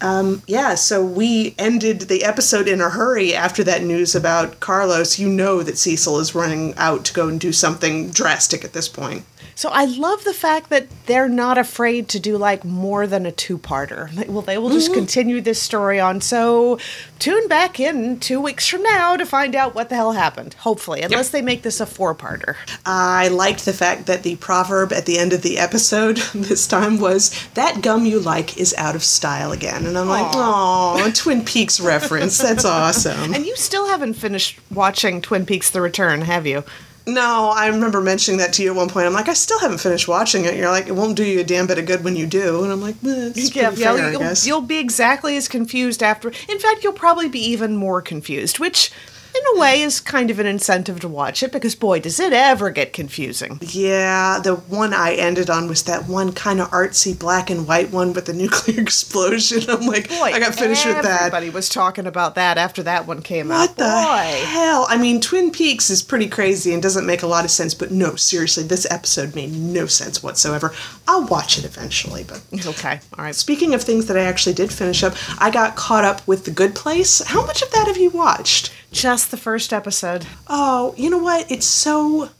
Um, 0.00 0.42
yeah, 0.46 0.76
so 0.76 1.04
we 1.04 1.54
ended 1.58 2.02
the 2.02 2.24
episode 2.24 2.68
in 2.68 2.80
a 2.80 2.88
hurry 2.88 3.34
after 3.34 3.64
that 3.64 3.82
news 3.82 4.14
about 4.14 4.60
Carlos. 4.60 5.18
You 5.18 5.28
know 5.28 5.62
that 5.62 5.76
Cecil 5.76 6.20
is 6.20 6.34
running 6.34 6.74
out 6.76 7.04
to 7.06 7.12
go 7.12 7.28
and 7.28 7.40
do 7.40 7.52
something 7.52 8.10
drastic 8.10 8.64
at 8.64 8.72
this 8.72 8.88
point. 8.88 9.24
So 9.58 9.70
I 9.70 9.86
love 9.86 10.22
the 10.22 10.32
fact 10.32 10.70
that 10.70 10.86
they're 11.06 11.28
not 11.28 11.58
afraid 11.58 12.08
to 12.10 12.20
do 12.20 12.38
like 12.38 12.64
more 12.64 13.08
than 13.08 13.26
a 13.26 13.32
two-parter. 13.32 14.14
Like, 14.14 14.28
Well, 14.28 14.42
they 14.42 14.56
will 14.56 14.70
just 14.70 14.90
mm-hmm. 14.90 15.00
continue 15.00 15.40
this 15.40 15.60
story 15.60 15.98
on. 15.98 16.20
So 16.20 16.78
tune 17.18 17.48
back 17.48 17.80
in 17.80 18.20
two 18.20 18.40
weeks 18.40 18.68
from 18.68 18.84
now 18.84 19.16
to 19.16 19.26
find 19.26 19.56
out 19.56 19.74
what 19.74 19.88
the 19.88 19.96
hell 19.96 20.12
happened. 20.12 20.54
Hopefully, 20.54 21.02
unless 21.02 21.30
they 21.30 21.42
make 21.42 21.62
this 21.62 21.80
a 21.80 21.86
four-parter. 21.86 22.54
I 22.86 23.26
liked 23.26 23.64
the 23.64 23.72
fact 23.72 24.06
that 24.06 24.22
the 24.22 24.36
proverb 24.36 24.92
at 24.92 25.06
the 25.06 25.18
end 25.18 25.32
of 25.32 25.42
the 25.42 25.58
episode 25.58 26.18
this 26.34 26.68
time 26.68 27.00
was 27.00 27.32
that 27.54 27.82
gum 27.82 28.06
you 28.06 28.20
like 28.20 28.58
is 28.58 28.72
out 28.78 28.94
of 28.94 29.02
style 29.02 29.50
again. 29.50 29.86
And 29.86 29.98
I'm 29.98 30.06
like, 30.06 30.30
oh, 30.34 31.10
Twin 31.16 31.44
Peaks 31.44 31.80
reference. 31.80 32.38
That's 32.38 32.64
awesome. 32.64 33.34
And 33.34 33.44
you 33.44 33.56
still 33.56 33.88
haven't 33.88 34.14
finished 34.14 34.60
watching 34.70 35.20
Twin 35.20 35.44
Peaks: 35.44 35.68
The 35.68 35.80
Return, 35.80 36.20
have 36.20 36.46
you? 36.46 36.62
No, 37.08 37.50
I 37.54 37.68
remember 37.68 38.02
mentioning 38.02 38.38
that 38.38 38.52
to 38.54 38.62
you 38.62 38.70
at 38.70 38.76
one 38.76 38.90
point. 38.90 39.06
I'm 39.06 39.14
like, 39.14 39.28
I 39.28 39.32
still 39.32 39.58
haven't 39.60 39.78
finished 39.78 40.06
watching 40.08 40.44
it. 40.44 40.56
You're 40.56 40.70
like, 40.70 40.88
it 40.88 40.92
won't 40.94 41.16
do 41.16 41.24
you 41.24 41.40
a 41.40 41.44
damn 41.44 41.66
bit 41.66 41.78
of 41.78 41.86
good 41.86 42.04
when 42.04 42.16
you 42.16 42.26
do. 42.26 42.62
And 42.64 42.72
I'm 42.72 42.82
like, 42.82 42.96
eh, 42.96 43.32
it's 43.34 43.50
pretty 43.50 43.76
fair, 43.76 44.10
you'll, 44.10 44.20
guess. 44.20 44.46
you'll 44.46 44.60
be 44.60 44.78
exactly 44.78 45.36
as 45.38 45.48
confused 45.48 46.02
after. 46.02 46.28
In 46.28 46.58
fact, 46.58 46.84
you'll 46.84 46.92
probably 46.92 47.28
be 47.28 47.40
even 47.40 47.76
more 47.76 48.02
confused, 48.02 48.58
which, 48.58 48.92
in 49.34 49.56
a 49.56 49.60
way, 49.60 49.82
is 49.82 50.00
kind 50.00 50.30
of 50.30 50.38
an 50.38 50.46
incentive 50.46 51.00
to 51.00 51.08
watch 51.08 51.42
it 51.42 51.52
because, 51.52 51.74
boy, 51.74 52.00
does 52.00 52.18
it 52.20 52.32
ever 52.32 52.70
get 52.70 52.92
confusing. 52.92 53.58
Yeah, 53.62 54.40
the 54.42 54.56
one 54.56 54.92
I 54.94 55.14
ended 55.14 55.50
on 55.50 55.68
was 55.68 55.82
that 55.84 56.08
one 56.08 56.32
kind 56.32 56.60
of 56.60 56.70
artsy 56.70 57.18
black 57.18 57.50
and 57.50 57.66
white 57.66 57.90
one 57.90 58.12
with 58.12 58.26
the 58.26 58.32
nuclear 58.32 58.80
explosion. 58.82 59.62
I'm 59.68 59.86
like, 59.86 60.08
Boy, 60.08 60.32
I 60.34 60.40
got 60.40 60.54
finished 60.54 60.86
with 60.86 61.02
that. 61.02 61.20
Everybody 61.20 61.50
was 61.50 61.68
talking 61.68 62.06
about 62.06 62.34
that 62.36 62.58
after 62.58 62.82
that 62.84 63.06
one 63.06 63.22
came 63.22 63.50
out. 63.50 63.58
What 63.60 63.76
the 63.76 63.84
Boy. 63.84 64.46
hell? 64.46 64.86
I 64.88 64.96
mean, 64.98 65.20
Twin 65.20 65.50
Peaks 65.50 65.90
is 65.90 66.02
pretty 66.02 66.28
crazy 66.28 66.72
and 66.72 66.82
doesn't 66.82 67.06
make 67.06 67.22
a 67.22 67.26
lot 67.26 67.44
of 67.44 67.50
sense, 67.50 67.74
but 67.74 67.90
no, 67.90 68.14
seriously, 68.16 68.64
this 68.64 68.86
episode 68.90 69.34
made 69.34 69.52
no 69.52 69.86
sense 69.86 70.22
whatsoever. 70.22 70.72
I'll 71.06 71.26
watch 71.26 71.58
it 71.58 71.64
eventually, 71.64 72.24
but. 72.24 72.42
Okay, 72.68 73.00
all 73.16 73.24
right. 73.24 73.34
Speaking 73.34 73.72
of 73.72 73.82
things 73.82 74.06
that 74.06 74.16
I 74.18 74.22
actually 74.24 74.52
did 74.54 74.70
finish 74.70 75.02
up, 75.02 75.14
I 75.40 75.50
got 75.50 75.74
caught 75.74 76.04
up 76.04 76.26
with 76.28 76.44
The 76.44 76.50
Good 76.50 76.74
Place. 76.74 77.22
How 77.24 77.44
much 77.46 77.62
of 77.62 77.70
that 77.70 77.86
have 77.86 77.96
you 77.96 78.10
watched? 78.10 78.72
Just 78.90 79.30
the 79.30 79.36
first 79.36 79.72
episode. 79.72 80.26
Oh, 80.46 80.94
you 80.96 81.10
know 81.10 81.18
what? 81.18 81.50
It's 81.50 81.66
so. 81.66 82.30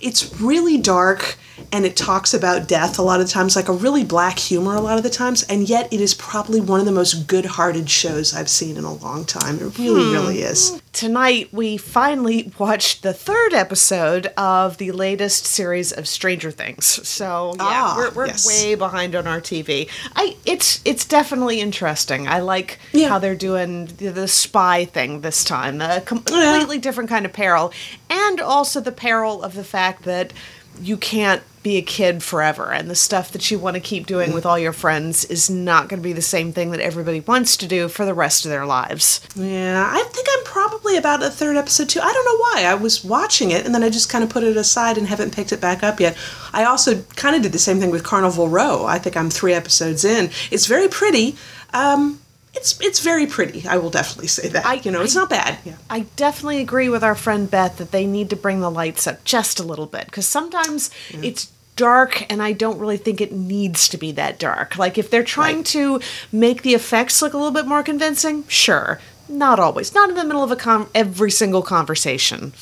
It's 0.00 0.40
really 0.40 0.78
dark 0.78 1.36
and 1.72 1.84
it 1.84 1.96
talks 1.96 2.32
about 2.32 2.68
death 2.68 2.98
a 2.98 3.02
lot 3.02 3.20
of 3.20 3.28
times, 3.28 3.56
like 3.56 3.68
a 3.68 3.72
really 3.72 4.04
black 4.04 4.38
humor 4.38 4.74
a 4.74 4.80
lot 4.80 4.96
of 4.96 5.02
the 5.02 5.10
times, 5.10 5.42
and 5.44 5.68
yet 5.68 5.92
it 5.92 6.00
is 6.00 6.14
probably 6.14 6.60
one 6.60 6.80
of 6.80 6.86
the 6.86 6.92
most 6.92 7.26
good 7.26 7.44
hearted 7.44 7.90
shows 7.90 8.34
I've 8.34 8.48
seen 8.48 8.76
in 8.76 8.84
a 8.84 8.94
long 8.94 9.24
time. 9.24 9.56
It 9.56 9.78
really, 9.78 10.04
hmm. 10.04 10.12
really 10.12 10.42
is. 10.42 10.80
Tonight, 10.92 11.48
we 11.52 11.76
finally 11.76 12.52
watched 12.58 13.02
the 13.02 13.12
third 13.12 13.52
episode 13.52 14.26
of 14.36 14.78
the 14.78 14.92
latest 14.92 15.46
series 15.46 15.92
of 15.92 16.08
Stranger 16.08 16.50
Things. 16.50 16.86
So, 17.06 17.52
yeah, 17.56 17.62
ah, 17.62 17.94
we're, 17.96 18.10
we're 18.10 18.26
yes. 18.26 18.46
way 18.46 18.74
behind 18.74 19.14
on 19.14 19.26
our 19.26 19.40
TV. 19.40 19.88
I 20.16 20.36
It's 20.44 20.80
it's 20.84 21.04
definitely 21.04 21.60
interesting. 21.60 22.26
I 22.26 22.40
like 22.40 22.78
yeah. 22.92 23.08
how 23.08 23.18
they're 23.18 23.34
doing 23.34 23.86
the, 23.86 24.08
the, 24.08 24.28
spy 24.28 24.84
thing 24.84 25.20
this 25.20 25.44
time, 25.44 25.80
a 25.80 26.00
completely 26.00 26.76
yeah. 26.76 26.82
different 26.82 27.10
kind 27.10 27.26
of 27.26 27.32
peril, 27.32 27.72
and 28.08 28.40
also 28.40 28.80
the 28.80 28.92
peril 28.92 29.42
of 29.42 29.54
the 29.54 29.64
fact 29.64 30.04
that 30.04 30.32
you 30.80 30.96
can't 30.96 31.42
be 31.62 31.76
a 31.76 31.82
kid 31.82 32.22
forever 32.22 32.72
and 32.72 32.88
the 32.88 32.94
stuff 32.94 33.32
that 33.32 33.50
you 33.50 33.58
want 33.58 33.74
to 33.74 33.80
keep 33.80 34.06
doing 34.06 34.32
with 34.32 34.46
all 34.46 34.58
your 34.58 34.72
friends 34.72 35.24
is 35.24 35.50
not 35.50 35.88
going 35.88 36.00
to 36.00 36.04
be 36.04 36.12
the 36.12 36.22
same 36.22 36.52
thing 36.52 36.70
that 36.70 36.80
everybody 36.80 37.20
wants 37.20 37.56
to 37.56 37.66
do 37.66 37.88
for 37.88 38.04
the 38.04 38.14
rest 38.14 38.44
of 38.44 38.50
their 38.50 38.64
lives. 38.64 39.20
Yeah, 39.34 39.84
I 39.92 40.02
think 40.10 40.27
probably 40.88 40.98
about 40.98 41.22
a 41.22 41.30
third 41.30 41.56
episode 41.56 41.88
too. 41.88 42.00
I 42.00 42.12
don't 42.12 42.24
know 42.24 42.36
why. 42.38 42.64
I 42.64 42.74
was 42.74 43.04
watching 43.04 43.50
it 43.50 43.66
and 43.66 43.74
then 43.74 43.82
I 43.82 43.90
just 43.90 44.08
kind 44.08 44.24
of 44.24 44.30
put 44.30 44.42
it 44.42 44.56
aside 44.56 44.96
and 44.96 45.06
haven't 45.06 45.34
picked 45.34 45.52
it 45.52 45.60
back 45.60 45.82
up 45.82 46.00
yet. 46.00 46.16
I 46.52 46.64
also 46.64 47.02
kind 47.16 47.36
of 47.36 47.42
did 47.42 47.52
the 47.52 47.58
same 47.58 47.78
thing 47.78 47.90
with 47.90 48.04
Carnival 48.04 48.48
Row. 48.48 48.86
I 48.86 48.98
think 48.98 49.16
I'm 49.16 49.28
3 49.28 49.52
episodes 49.52 50.04
in. 50.04 50.30
It's 50.50 50.66
very 50.66 50.88
pretty. 50.88 51.36
Um 51.74 52.20
it's 52.54 52.80
it's 52.80 53.00
very 53.00 53.26
pretty. 53.26 53.68
I 53.68 53.76
will 53.76 53.90
definitely 53.90 54.28
say 54.28 54.48
that. 54.48 54.64
I, 54.64 54.74
you 54.74 54.90
know, 54.90 55.02
it's 55.02 55.14
I, 55.14 55.20
not 55.20 55.30
bad. 55.30 55.58
Yeah. 55.64 55.76
I 55.90 56.06
definitely 56.16 56.62
agree 56.62 56.88
with 56.88 57.04
our 57.04 57.14
friend 57.14 57.50
Beth 57.50 57.76
that 57.76 57.92
they 57.92 58.06
need 58.06 58.30
to 58.30 58.36
bring 58.36 58.60
the 58.60 58.70
lights 58.70 59.06
up 59.06 59.22
just 59.24 59.60
a 59.60 59.62
little 59.62 59.86
bit 59.86 60.06
because 60.06 60.26
sometimes 60.26 60.90
yeah. 61.10 61.20
it's 61.22 61.52
dark 61.76 62.26
and 62.30 62.42
I 62.42 62.52
don't 62.52 62.78
really 62.78 62.96
think 62.96 63.20
it 63.20 63.32
needs 63.32 63.86
to 63.88 63.98
be 63.98 64.12
that 64.12 64.38
dark. 64.38 64.78
Like 64.78 64.96
if 64.96 65.10
they're 65.10 65.22
trying 65.22 65.58
right. 65.58 65.66
to 65.66 66.00
make 66.32 66.62
the 66.62 66.74
effects 66.74 67.20
look 67.20 67.34
a 67.34 67.36
little 67.36 67.52
bit 67.52 67.66
more 67.66 67.82
convincing, 67.82 68.48
sure. 68.48 68.98
Not 69.28 69.58
always. 69.60 69.94
Not 69.94 70.08
in 70.08 70.16
the 70.16 70.24
middle 70.24 70.42
of 70.42 70.50
a 70.50 70.56
com- 70.56 70.88
every 70.94 71.30
single 71.30 71.62
conversation. 71.62 72.52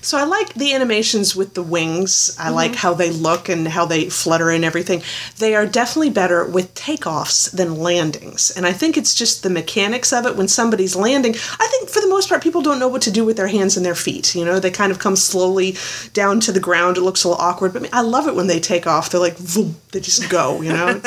So 0.00 0.18
I 0.18 0.24
like 0.24 0.54
the 0.54 0.74
animations 0.74 1.34
with 1.36 1.54
the 1.54 1.62
wings. 1.62 2.36
I 2.38 2.46
mm-hmm. 2.46 2.54
like 2.54 2.74
how 2.74 2.94
they 2.94 3.10
look 3.10 3.48
and 3.48 3.68
how 3.68 3.86
they 3.86 4.08
flutter 4.08 4.50
and 4.50 4.64
everything. 4.64 5.02
They 5.38 5.54
are 5.54 5.66
definitely 5.66 6.10
better 6.10 6.44
with 6.44 6.74
takeoffs 6.74 7.50
than 7.50 7.76
landings. 7.76 8.50
And 8.50 8.66
I 8.66 8.72
think 8.72 8.96
it's 8.96 9.14
just 9.14 9.42
the 9.42 9.50
mechanics 9.50 10.12
of 10.12 10.26
it 10.26 10.36
when 10.36 10.48
somebody's 10.48 10.96
landing. 10.96 11.34
I 11.34 11.66
think 11.70 11.88
for 11.88 12.00
the 12.00 12.08
most 12.08 12.28
part 12.28 12.42
people 12.42 12.62
don't 12.62 12.78
know 12.78 12.88
what 12.88 13.02
to 13.02 13.10
do 13.10 13.24
with 13.24 13.36
their 13.36 13.48
hands 13.48 13.76
and 13.76 13.84
their 13.84 13.94
feet. 13.94 14.34
You 14.34 14.44
know, 14.44 14.58
they 14.58 14.70
kind 14.70 14.92
of 14.92 14.98
come 14.98 15.16
slowly 15.16 15.76
down 16.12 16.40
to 16.40 16.52
the 16.52 16.60
ground. 16.60 16.96
It 16.96 17.02
looks 17.02 17.24
a 17.24 17.28
little 17.28 17.42
awkward, 17.42 17.72
but 17.72 17.92
I 17.92 18.02
love 18.02 18.26
it 18.26 18.34
when 18.34 18.46
they 18.46 18.60
take 18.60 18.86
off. 18.86 19.10
They're 19.10 19.20
like, 19.20 19.36
Voom, 19.36 19.74
they 19.92 20.00
just 20.00 20.28
go, 20.30 20.60
you 20.62 20.72
know? 20.72 20.88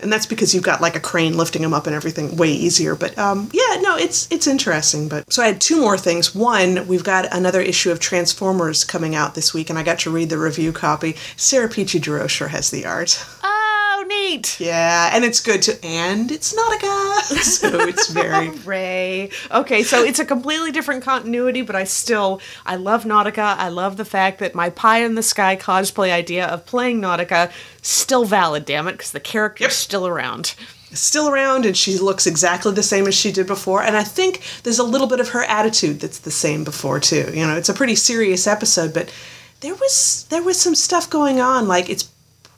and 0.00 0.12
that's 0.12 0.26
because 0.26 0.54
you've 0.54 0.64
got 0.64 0.80
like 0.80 0.96
a 0.96 1.00
crane 1.00 1.36
lifting 1.36 1.62
them 1.62 1.74
up 1.74 1.86
and 1.86 1.94
everything 1.94 2.36
way 2.36 2.50
easier. 2.50 2.94
But 2.94 3.16
um, 3.18 3.50
yeah, 3.52 3.78
no, 3.80 3.96
it's 3.96 4.30
it's 4.30 4.46
interesting. 4.46 5.08
But 5.08 5.32
so 5.32 5.42
I 5.42 5.46
had 5.46 5.60
two 5.60 5.80
more 5.80 5.98
things. 5.98 6.34
One, 6.34 6.86
we've 6.86 7.04
got 7.04 7.32
another 7.34 7.60
issue 7.60 7.89
issue 7.90 7.92
of 7.92 8.00
Transformers 8.00 8.84
coming 8.84 9.14
out 9.16 9.34
this 9.34 9.52
week, 9.52 9.68
and 9.68 9.78
I 9.78 9.82
got 9.82 9.98
to 10.00 10.10
read 10.10 10.30
the 10.30 10.38
review 10.38 10.72
copy. 10.72 11.16
Sara 11.36 11.68
Pitre-Durocher 11.68 12.48
has 12.48 12.70
the 12.70 12.86
art. 12.86 13.24
Oh, 13.42 14.04
neat! 14.06 14.60
Yeah, 14.60 15.10
and 15.12 15.24
it's 15.24 15.40
good 15.40 15.62
to, 15.62 15.84
and 15.84 16.30
it's 16.30 16.54
Nautica, 16.54 17.20
so 17.42 17.80
it's 17.80 18.10
very 18.10 18.50
Ray. 18.64 19.30
Okay, 19.50 19.82
so 19.82 20.04
it's 20.04 20.20
a 20.20 20.24
completely 20.24 20.70
different 20.70 21.02
continuity, 21.02 21.62
but 21.62 21.74
I 21.74 21.84
still 21.84 22.40
I 22.64 22.76
love 22.76 23.04
Nautica. 23.04 23.56
I 23.56 23.68
love 23.68 23.96
the 23.96 24.04
fact 24.04 24.38
that 24.38 24.54
my 24.54 24.70
pie 24.70 25.02
in 25.02 25.16
the 25.16 25.22
sky 25.22 25.56
cosplay 25.56 26.12
idea 26.12 26.46
of 26.46 26.66
playing 26.66 27.00
Nautica 27.00 27.50
still 27.82 28.24
valid. 28.24 28.64
Damn 28.64 28.86
it, 28.86 28.92
because 28.92 29.12
the 29.12 29.20
character's 29.20 29.64
yep. 29.64 29.72
still 29.72 30.06
around 30.06 30.54
still 30.92 31.28
around 31.28 31.66
and 31.66 31.76
she 31.76 31.98
looks 31.98 32.26
exactly 32.26 32.72
the 32.72 32.82
same 32.82 33.06
as 33.06 33.14
she 33.14 33.32
did 33.32 33.46
before. 33.46 33.82
And 33.82 33.96
i 33.96 34.02
think 34.02 34.42
there's 34.62 34.78
a 34.78 34.84
little 34.84 35.06
bit 35.06 35.20
of 35.20 35.30
her 35.30 35.44
attitude 35.44 36.00
that's 36.00 36.18
the 36.18 36.30
same 36.30 36.64
before 36.64 37.00
too. 37.00 37.30
You 37.32 37.46
know 37.46 37.56
it's 37.56 37.68
a 37.68 37.74
pretty 37.74 37.94
serious 37.94 38.46
episode 38.46 38.92
but 38.92 39.12
there 39.60 39.74
was 39.74 40.26
there 40.30 40.42
was 40.42 40.60
some 40.60 40.74
stuff 40.74 41.08
going 41.08 41.40
on. 41.40 41.68
Like 41.68 41.88
it's 41.90 42.10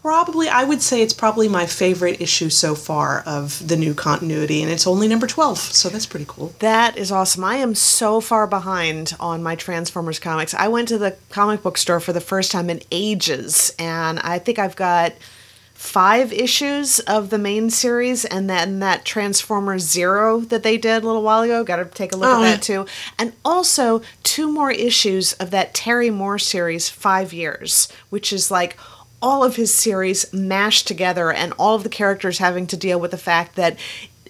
probably 0.03 0.49
i 0.49 0.65
would 0.65 0.83
say 0.83 1.01
it's 1.01 1.13
probably 1.13 1.49
my 1.49 1.65
favorite 1.65 2.21
issue 2.21 2.51
so 2.51 2.75
far 2.75 3.23
of 3.25 3.69
the 3.69 3.77
new 3.77 3.95
continuity 3.95 4.61
and 4.61 4.69
it's 4.69 4.85
only 4.85 5.07
number 5.07 5.29
12 5.29 5.59
so 5.59 5.89
that's 5.89 6.07
pretty 6.07 6.27
cool. 6.29 6.53
That 6.59 6.97
is 6.97 7.13
awesome. 7.13 7.45
I 7.45 7.57
am 7.57 7.77
so 7.77 8.21
far 8.21 8.49
behind 8.49 9.15
on 9.21 9.45
my 9.45 9.55
transformers 9.55 10.19
comics. 10.19 10.55
I 10.55 10.67
went 10.67 10.89
to 10.89 10.99
the 10.99 11.17
comic 11.31 11.63
book 11.63 11.79
store 11.79 12.01
for 12.01 12.13
the 12.13 12.21
first 12.21 12.51
time 12.51 12.69
in 12.69 12.81
ages 12.91 13.73
and 13.79 14.19
i 14.21 14.39
think 14.41 14.59
i've 14.59 14.77
got 14.77 15.13
five 15.83 16.33
issues 16.33 17.01
of 17.01 17.31
the 17.31 17.39
main 17.39 17.69
series 17.69 18.25
and 18.25 18.49
then 18.49 18.79
that 18.79 19.05
Transformers 19.05 19.83
Zero 19.83 20.39
that 20.43 20.63
they 20.63 20.79
did 20.79 21.03
a 21.03 21.07
little 21.07 21.25
while 21.25 21.43
ago. 21.43 21.65
Got 21.65 21.77
to 21.77 21.85
take 21.87 22.13
a 22.13 22.17
look 22.17 22.29
oh, 22.29 22.45
at 22.45 22.51
that 22.51 22.63
too. 22.63 22.87
And 23.19 23.33
also 23.45 24.01
two 24.23 24.51
more 24.51 24.71
issues 24.71 25.33
of 25.35 25.51
that 25.51 25.75
Terry 25.75 26.09
Moore 26.09 26.39
series, 26.39 26.89
Five 26.89 27.33
Years, 27.33 27.89
which 28.11 28.33
is 28.33 28.49
like 28.49 28.77
all 29.21 29.43
of 29.43 29.57
his 29.57 29.75
series 29.75 30.33
mashed 30.33 30.87
together 30.87 31.33
and 31.33 31.53
all 31.59 31.75
of 31.75 31.83
the 31.83 31.89
characters 31.89 32.39
having 32.39 32.69
to 32.69 32.77
deal 32.77 33.01
with 33.01 33.11
the 33.11 33.19
fact 33.19 33.57
that 33.57 33.77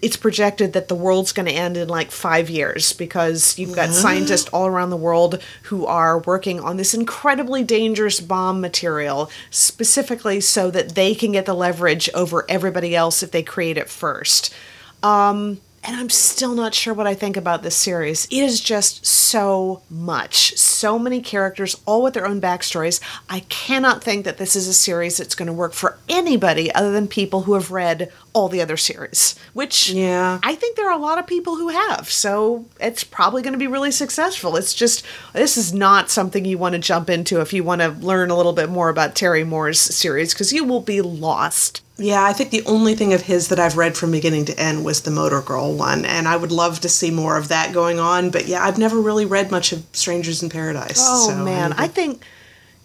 it's 0.03 0.17
projected 0.17 0.73
that 0.73 0.89
the 0.89 0.95
world's 0.95 1.31
going 1.31 1.45
to 1.45 1.53
end 1.53 1.77
in 1.77 1.87
like 1.87 2.11
five 2.11 2.49
years 2.49 2.91
because 2.91 3.57
you've 3.57 3.73
got 3.73 3.89
scientists 3.89 4.49
all 4.49 4.67
around 4.67 4.89
the 4.89 4.97
world 4.97 5.41
who 5.63 5.85
are 5.85 6.19
working 6.19 6.59
on 6.59 6.75
this 6.75 6.93
incredibly 6.93 7.63
dangerous 7.63 8.19
bomb 8.19 8.59
material 8.59 9.31
specifically 9.49 10.41
so 10.41 10.69
that 10.69 10.95
they 10.95 11.15
can 11.15 11.31
get 11.31 11.45
the 11.45 11.53
leverage 11.53 12.09
over 12.13 12.45
everybody 12.49 12.93
else 12.93 13.23
if 13.23 13.31
they 13.31 13.41
create 13.41 13.77
it 13.77 13.89
first. 13.89 14.53
Um, 15.01 15.61
and 15.85 15.97
I'm 15.97 16.09
still 16.09 16.55
not 16.55 16.73
sure 16.73 16.93
what 16.93 17.07
I 17.07 17.13
think 17.13 17.35
about 17.35 17.61
this 17.61 17.75
series. 17.75 18.25
It 18.25 18.37
is 18.37 18.61
just 18.61 19.05
so 19.05 19.83
much. 19.89 20.57
So 20.57 20.97
many 20.97 21.21
characters, 21.21 21.75
all 21.85 22.01
with 22.03 22.13
their 22.13 22.25
own 22.25 22.39
backstories. 22.39 23.01
I 23.29 23.41
cannot 23.41 24.03
think 24.03 24.23
that 24.23 24.37
this 24.37 24.55
is 24.55 24.67
a 24.67 24.73
series 24.73 25.17
that's 25.17 25.35
going 25.35 25.47
to 25.47 25.53
work 25.53 25.73
for 25.73 25.97
anybody 26.07 26.73
other 26.73 26.91
than 26.91 27.07
people 27.07 27.41
who 27.41 27.53
have 27.53 27.71
read 27.71 28.11
all 28.33 28.49
the 28.49 28.61
other 28.61 28.77
series, 28.77 29.35
which 29.53 29.91
yeah. 29.91 30.39
I 30.43 30.55
think 30.55 30.75
there 30.75 30.87
are 30.87 30.97
a 30.97 31.01
lot 31.01 31.19
of 31.19 31.27
people 31.27 31.55
who 31.55 31.69
have. 31.69 32.09
So 32.09 32.65
it's 32.79 33.03
probably 33.03 33.41
going 33.41 33.53
to 33.53 33.59
be 33.59 33.67
really 33.67 33.91
successful. 33.91 34.55
It's 34.55 34.73
just, 34.73 35.05
this 35.33 35.55
is 35.55 35.73
not 35.73 36.09
something 36.09 36.43
you 36.43 36.57
want 36.57 36.73
to 36.73 36.79
jump 36.79 37.09
into 37.09 37.41
if 37.41 37.53
you 37.53 37.63
want 37.63 37.81
to 37.81 37.89
learn 37.89 38.31
a 38.31 38.35
little 38.35 38.53
bit 38.53 38.69
more 38.69 38.89
about 38.89 39.15
Terry 39.15 39.43
Moore's 39.43 39.79
series 39.79 40.33
because 40.33 40.51
you 40.51 40.63
will 40.63 40.81
be 40.81 41.01
lost. 41.01 41.81
Yeah, 41.97 42.23
I 42.23 42.33
think 42.33 42.49
the 42.49 42.65
only 42.65 42.95
thing 42.95 43.13
of 43.13 43.21
his 43.21 43.49
that 43.49 43.59
I've 43.59 43.77
read 43.77 43.95
from 43.95 44.11
beginning 44.11 44.45
to 44.45 44.59
end 44.59 44.83
was 44.83 45.01
the 45.01 45.11
Motor 45.11 45.41
Girl 45.41 45.73
one, 45.73 46.05
and 46.05 46.27
I 46.27 46.35
would 46.35 46.51
love 46.51 46.79
to 46.81 46.89
see 46.89 47.11
more 47.11 47.37
of 47.37 47.49
that 47.49 47.71
going 47.71 47.99
on. 47.99 48.31
But 48.31 48.47
yeah, 48.47 48.63
I've 48.63 48.79
never 48.79 48.99
really 48.99 49.25
read 49.25 49.51
much 49.51 49.71
of 49.71 49.85
Strangers 49.93 50.41
in 50.41 50.49
Paradise. 50.49 50.97
Oh 50.99 51.29
so 51.29 51.43
man, 51.43 51.73
I 51.73 51.87
think 51.87 52.25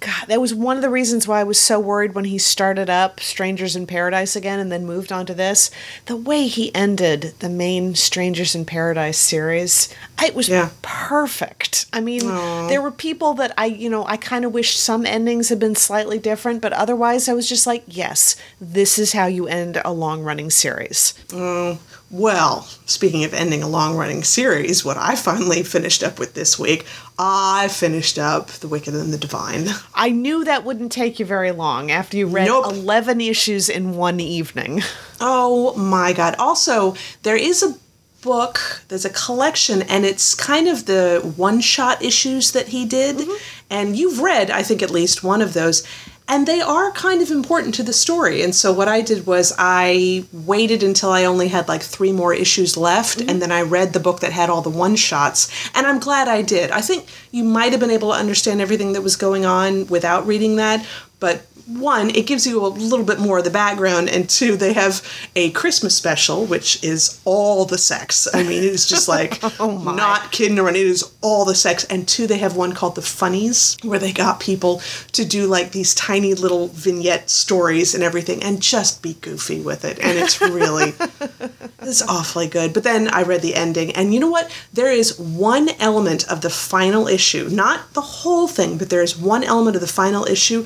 God, 0.01 0.27
that 0.29 0.41
was 0.41 0.55
one 0.55 0.77
of 0.77 0.83
the 0.83 0.91
reasons 0.91 1.27
why 1.27 1.41
I 1.41 1.45
was 1.45 1.59
so 1.59 1.81
worried 1.81 2.15
when 2.15 2.25
he 2.25 2.39
started 2.39 2.89
up 2.89 3.19
Strangers 3.19 3.75
in 3.75 3.87
Paradise 3.87 4.37
again 4.37 4.61
and 4.61 4.71
then 4.71 4.87
moved 4.87 5.11
on 5.11 5.27
to 5.27 5.35
this. 5.35 5.73
The 6.07 6.17
way 6.17 6.47
he 6.47 6.73
ended 6.75 7.35
the 7.41 7.49
main 7.49 7.97
Strangers 7.97 8.55
in 8.55 8.65
Paradise 8.65 9.19
series, 9.19 9.93
it 10.23 10.37
was 10.37 10.49
yeah. 10.49 10.71
perfect. 10.83 11.87
I 11.93 12.01
mean, 12.01 12.23
Aww. 12.23 12.69
there 12.69 12.81
were 12.81 12.93
people 12.93 13.35
that 13.35 13.53
I, 13.59 13.67
you 13.67 13.91
know, 13.91 14.07
I 14.07 14.17
kind 14.17 14.45
of 14.45 14.53
wish 14.53 14.77
some 14.77 15.05
endings 15.05 15.49
had 15.49 15.59
been 15.59 15.75
slightly 15.75 16.21
different, 16.21 16.63
but 16.63 16.73
otherwise 16.73 17.29
I 17.29 17.33
was 17.33 17.49
just 17.49 17.67
like, 17.67 17.83
yes, 17.89 18.37
this 18.61 19.01
is 19.01 19.13
how 19.13 19.27
you 19.27 19.49
end 19.49 19.81
a 19.85 19.93
long 19.93 20.23
running 20.23 20.51
series. 20.51 21.15
Oh, 21.33 21.81
well, 22.11 22.63
speaking 22.87 23.25
of 23.25 23.35
ending 23.35 23.63
a 23.63 23.69
long 23.69 23.97
running 23.97 24.23
series, 24.23 24.85
what 24.85 24.97
I 24.97 25.15
finally 25.15 25.63
finished 25.63 26.03
up 26.03 26.19
with 26.19 26.35
this 26.35 26.59
week, 26.59 26.87
I 27.19 27.69
finished 27.69 28.19
up 28.19 28.49
The 28.49 28.69
Wicked 28.69 28.95
and 28.95 29.13
the 29.13 29.19
Divine. 29.19 29.69
I 29.95 30.11
knew 30.11 30.45
that 30.45 30.65
wouldn't 30.65 30.91
take 30.91 31.19
you 31.19 31.27
very 31.27 31.51
long 31.51 31.91
after 31.91 32.17
you 32.17 32.27
read 32.27 32.47
nope. 32.47 32.67
11 32.67 33.21
issues 33.21 33.69
in 33.69 33.97
one 33.97 34.21
evening. 34.21 34.83
Oh 35.21 35.75
my 35.75 36.13
god. 36.13 36.37
Also, 36.39 36.95
there 37.25 37.35
is 37.35 37.65
a 37.65 37.77
book, 38.23 38.83
there's 38.87 39.05
a 39.05 39.11
collection, 39.11 39.83
and 39.83 40.05
it's 40.05 40.33
kind 40.33 40.69
of 40.69 40.87
the 40.87 41.33
one 41.37 41.61
shot 41.61 42.03
issues 42.03 42.53
that 42.53 42.69
he 42.69 42.85
did. 42.85 43.17
Mm-hmm. 43.17 43.33
And 43.71 43.97
you've 43.97 44.21
read, 44.21 44.51
I 44.51 44.63
think, 44.63 44.81
at 44.81 44.91
least 44.91 45.25
one 45.25 45.43
of 45.43 45.55
those 45.55 45.85
and 46.29 46.47
they 46.47 46.61
are 46.61 46.93
kind 46.93 47.23
of 47.23 47.31
important 47.31 47.75
to 47.77 47.83
the 47.83 47.93
story. 47.93 48.43
And 48.43 48.55
so 48.55 48.73
what 48.73 48.87
I 48.87 49.01
did 49.01 49.27
was 49.27 49.53
I 49.59 50.25
waited 50.33 50.83
until 50.83 51.11
I 51.11 51.25
only 51.25 51.49
had 51.49 51.69
like 51.69 51.83
three 51.83 52.13
more 52.13 52.35
issues 52.35 52.77
left, 52.77 53.19
mm-hmm. 53.19 53.31
and 53.31 53.43
then 53.43 53.51
I 53.51 53.63
read 53.63 53.95
the 53.95 54.01
book 54.01 54.21
that 54.21 54.33
had 54.33 54.51
all 54.51 54.63
the 54.63 54.71
one 54.71 54.95
shots. 54.95 55.51
And 55.75 55.87
I'm 55.87 55.99
glad 55.99 56.29
I 56.29 56.43
did. 56.43 56.71
I 56.71 56.83
think 56.83 57.07
you 57.33 57.45
might 57.45 57.73
have 57.73 57.81
been 57.81 57.91
able 57.91 58.13
to 58.13 58.19
understand 58.19 58.61
everything 58.61 58.93
that 58.93 59.03
was 59.03 59.17
going 59.17 59.47
on 59.47 59.87
without 59.87 60.27
reading 60.27 60.57
that, 60.57 60.87
but 61.19 61.47
one, 61.69 62.11
it 62.11 62.27
gives 62.27 62.47
you 62.47 62.65
a 62.65 62.69
little 62.69 63.05
bit 63.05 63.19
more 63.19 63.39
of 63.39 63.45
the 63.45 63.51
background, 63.51 64.09
and 64.09 64.29
two, 64.29 64.57
they 64.57 64.73
have 64.73 65.07
a 65.37 65.51
Christmas 65.51 65.95
special, 65.95 66.47
which 66.47 66.83
is 66.83 67.21
all 67.27 67.67
the 67.67 67.77
sex. 67.77 68.27
I 68.33 68.43
mean, 68.43 68.65
it 68.65 68.65
is 68.65 68.89
just 68.89 69.07
like 69.09 69.39
Oh, 69.61 69.79
not 69.79 70.33
kidding 70.33 70.59
around. 70.59 70.77
It 70.77 70.87
is 70.87 71.13
all 71.21 71.45
the 71.45 71.55
sex. 71.55 71.85
And 71.85 72.09
two, 72.09 72.27
they 72.27 72.39
have 72.39 72.57
one 72.57 72.73
called 72.73 72.95
the 72.95 73.03
Funnies, 73.03 73.77
where 73.83 73.99
they 73.99 74.13
got 74.13 74.41
people 74.41 74.81
to 75.13 75.25
do 75.25 75.47
like 75.47 75.73
these 75.73 75.95
tiny 75.95 76.35
little 76.35 76.69
vignette 76.69 77.29
stories 77.29 77.95
and 77.95 78.03
everything, 78.03 78.43
and 78.43 78.63
just 78.63 79.03
be 79.03 79.15
goofy 79.15 79.61
with 79.61 79.85
it. 79.85 79.99
And 79.99 80.19
it's 80.19 80.41
really, 80.41 80.95
it's 81.83 82.03
awfully 82.03 82.49
good. 82.49 82.73
But 82.73 82.85
then 82.85 83.09
I 83.09 83.23
read 83.23 83.43
the 83.43 83.55
ending, 83.55 83.93
and 83.93 84.15
you 84.15 84.21
know 84.21 84.31
what? 84.31 84.51
There 84.73 84.91
is 84.91 85.19
one 85.19 85.69
element 85.79 86.27
of 86.31 86.41
the 86.41 86.51
final 86.51 87.09
issue, 87.09 87.49
not 87.51 87.93
the 87.93 88.01
whole 88.01 88.49
thing, 88.49 88.79
but 88.79 88.89
there 88.89 89.03
is 89.03 89.19
one 89.19 89.45
element 89.45 89.77
of 89.77 89.83
the 89.83 89.87
final 89.87 90.25
issue 90.25 90.65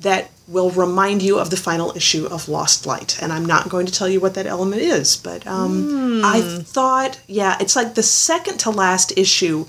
that 0.00 0.30
will 0.46 0.70
remind 0.70 1.22
you 1.22 1.38
of 1.38 1.50
the 1.50 1.56
final 1.56 1.92
issue 1.96 2.26
of 2.26 2.48
Lost 2.48 2.84
Light. 2.86 3.20
And 3.22 3.32
I'm 3.32 3.46
not 3.46 3.68
going 3.68 3.86
to 3.86 3.92
tell 3.92 4.08
you 4.08 4.20
what 4.20 4.34
that 4.34 4.46
element 4.46 4.82
is, 4.82 5.16
but 5.16 5.46
um, 5.46 6.22
I 6.24 6.40
thought, 6.40 7.18
yeah, 7.26 7.56
it's 7.60 7.76
like 7.76 7.94
the 7.94 8.02
second 8.02 8.58
to 8.60 8.70
last 8.70 9.16
issue 9.16 9.66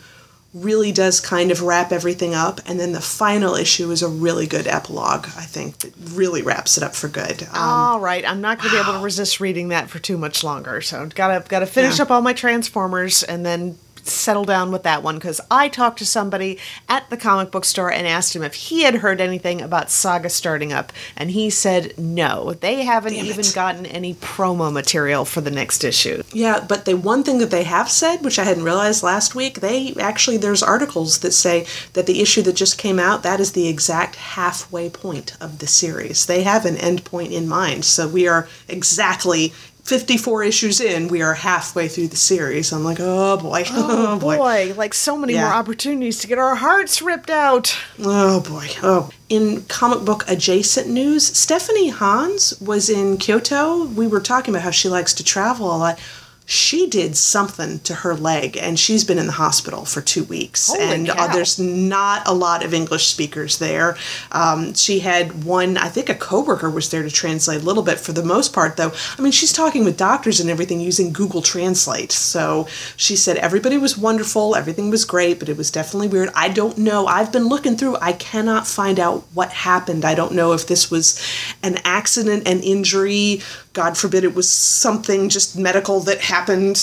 really 0.54 0.92
does 0.94 1.20
kind 1.20 1.52
of 1.52 1.62
wrap 1.62 1.92
everything 1.92 2.34
up, 2.34 2.62
and 2.66 2.80
then 2.80 2.94
the 2.94 3.02
final 3.02 3.56
issue 3.56 3.92
is 3.92 4.02
a 4.02 4.08
really 4.08 4.48
good 4.48 4.68
epilogue. 4.68 5.26
I 5.36 5.44
think 5.44 5.80
that 5.80 5.92
really 6.14 6.42
wraps 6.42 6.78
it 6.78 6.84
up 6.84 6.96
for 6.96 7.10
good. 7.10 7.44
Um, 7.44 7.50
All 7.56 8.00
right, 8.00 8.24
I'm 8.26 8.40
not 8.40 8.60
going 8.60 8.70
to 8.72 8.76
be 8.78 8.82
able 8.82 8.94
to 9.00 9.04
resist 9.04 9.42
reading 9.42 9.68
that 9.70 9.90
for 9.90 10.00
too 10.00 10.18
much 10.18 10.46
longer. 10.46 10.80
So 10.82 11.10
gotta 11.14 11.44
gotta 11.48 11.66
finish 11.66 11.98
Yeah. 11.98 12.04
up 12.04 12.12
all 12.12 12.22
my 12.22 12.32
Transformers 12.32 13.22
and 13.24 13.46
then 13.46 13.78
settle 14.08 14.46
down 14.46 14.72
with 14.72 14.84
that 14.84 15.04
one 15.04 15.16
because 15.16 15.42
I 15.50 15.68
talked 15.68 16.00
to 16.00 16.06
somebody 16.06 16.60
at 16.88 17.10
the 17.10 17.18
comic 17.18 17.52
book 17.52 17.66
store 17.66 17.92
and 17.92 18.08
asked 18.08 18.36
him 18.36 18.44
if 18.44 18.54
he 18.54 18.84
had 18.84 18.96
heard 18.96 19.20
anything 19.20 19.62
about 19.62 19.90
Saga 19.90 20.30
starting 20.30 20.72
up, 20.72 20.94
and 21.18 21.32
he 21.32 21.50
said 21.50 21.98
no. 21.98 22.54
They 22.54 22.84
haven't 22.84 23.14
Damn 23.14 23.26
even 23.26 23.46
it. 23.46 23.52
gotten 23.54 23.86
any 23.86 24.14
promo 24.16 24.72
material 24.72 25.26
for 25.26 25.42
the 25.42 25.52
next 25.52 25.84
issue. 25.84 26.24
Yeah, 26.32 26.64
but 26.68 26.86
the 26.86 26.96
one 26.96 27.24
thing 27.24 27.40
that 27.40 27.52
they 27.52 27.64
have 27.64 27.90
said, 27.90 28.24
which 28.24 28.40
I 28.40 28.44
hadn't 28.44 28.64
realized 28.64 29.04
last 29.04 29.36
week, 29.36 29.60
they 29.60 29.94
actually 30.00 30.38
there's 30.38 30.64
articles 30.64 31.20
that 31.20 31.32
say 31.32 31.66
that 31.94 32.06
the 32.06 32.22
issue 32.22 32.42
that 32.44 32.56
just 32.56 32.78
came 32.78 33.00
out 33.00 33.24
that 33.24 33.40
is 33.40 33.52
the 33.54 33.68
exact 33.68 34.16
halfway 34.16 34.90
point 34.90 35.36
of 35.42 35.60
the 35.60 35.68
series. 35.68 36.26
They 36.26 36.44
have 36.44 36.66
an 36.66 36.78
end 36.78 37.06
point 37.06 37.32
in 37.32 37.48
mind, 37.48 37.86
so 37.86 38.08
we 38.08 38.28
are 38.28 38.48
exactly 38.68 39.54
54 39.86 40.44
issues 40.44 40.82
in. 40.82 41.08
We 41.10 41.22
are 41.22 41.36
halfway 41.36 41.88
through 41.88 42.08
the 42.08 42.16
series. 42.18 42.74
I'm 42.74 42.84
like, 42.84 42.98
oh 43.00 43.38
boy, 43.38 43.64
oh, 43.70 44.16
oh 44.16 44.20
Boy, 44.20 44.74
like 44.76 44.96
so 44.96 45.16
many 45.16 45.36
more 45.36 45.44
opportunities 45.46 46.20
to 46.22 46.28
get 46.28 46.40
our 46.40 46.56
hearts 46.56 47.04
ripped 47.04 47.30
out. 47.30 47.78
Oh 48.00 48.42
boy. 48.42 48.68
Oh. 48.82 49.12
In 49.30 49.64
comic 49.66 50.04
book 50.04 50.24
adjacent 50.28 50.88
news, 50.88 51.26
Stephanie 51.26 51.90
Hans 51.90 52.60
was 52.60 52.90
in 52.90 53.18
Kyoto. 53.18 53.86
We 53.86 54.08
were 54.08 54.20
talking 54.20 54.54
about 54.54 54.64
how 54.64 54.72
she 54.72 54.90
likes 54.90 55.14
to 55.14 55.24
travel 55.24 55.68
a 55.68 55.78
lot. 55.78 56.00
She 56.46 56.88
did 56.88 57.18
something 57.18 57.80
to 57.80 57.96
her 57.96 58.14
leg 58.14 58.56
and 58.56 58.78
she's 58.80 59.04
been 59.04 59.18
in 59.18 59.26
the 59.26 59.34
hospital 59.34 59.84
for 59.84 60.02
two 60.02 60.24
weeks. 60.26 60.68
Holy 60.68 60.82
and 60.82 61.10
uh, 61.10 61.28
there's 61.34 61.58
not 61.58 62.28
a 62.28 62.34
lot 62.34 62.64
of 62.64 62.72
English 62.72 63.08
speakers 63.08 63.58
there. 63.58 63.98
Um, 64.32 64.76
she 64.76 65.00
had 65.00 65.44
one, 65.44 65.76
I 65.78 65.90
think 65.90 66.08
a 66.08 66.14
coworker 66.14 66.70
was 66.70 66.92
there 66.92 67.02
to 67.02 67.10
translate 67.10 67.64
a 67.64 67.66
little 67.66 67.82
bit 67.82 68.00
for 68.00 68.12
the 68.12 68.24
most 68.24 68.54
part, 68.54 68.78
though. 68.78 68.92
I 69.18 69.22
mean, 69.24 69.32
she's 69.32 69.52
talking 69.52 69.84
with 69.84 69.98
doctors 69.98 70.40
and 70.40 70.50
everything 70.50 70.80
using 70.80 71.12
Google 71.12 71.42
Translate. 71.42 72.12
So 72.12 72.68
she 72.96 73.16
said 73.16 73.38
everybody 73.38 73.80
was 73.80 73.98
wonderful, 73.98 74.56
everything 74.56 74.92
was 74.92 75.04
great, 75.04 75.40
but 75.40 75.50
it 75.50 75.58
was 75.58 75.72
definitely 75.72 76.10
weird. 76.10 76.30
I 76.36 76.50
don't 76.50 76.78
know. 76.78 77.08
I've 77.08 77.32
been 77.32 77.48
looking 77.48 77.76
through, 77.76 77.98
I 77.98 78.14
cannot 78.14 78.68
find 78.68 79.00
out 79.00 79.24
what 79.34 79.50
happened. 79.50 80.06
I 80.06 80.14
don't 80.14 80.34
know 80.34 80.54
if 80.54 80.68
this 80.68 80.92
was 80.92 81.20
an 81.64 81.80
accident, 81.84 82.48
an 82.48 82.62
injury. 82.62 83.42
God 83.74 83.98
forbid 83.98 84.24
it 84.24 84.36
was 84.36 84.50
something 84.50 85.28
just 85.28 85.58
medical 85.58 86.00
that 86.02 86.20
happened. 86.20 86.35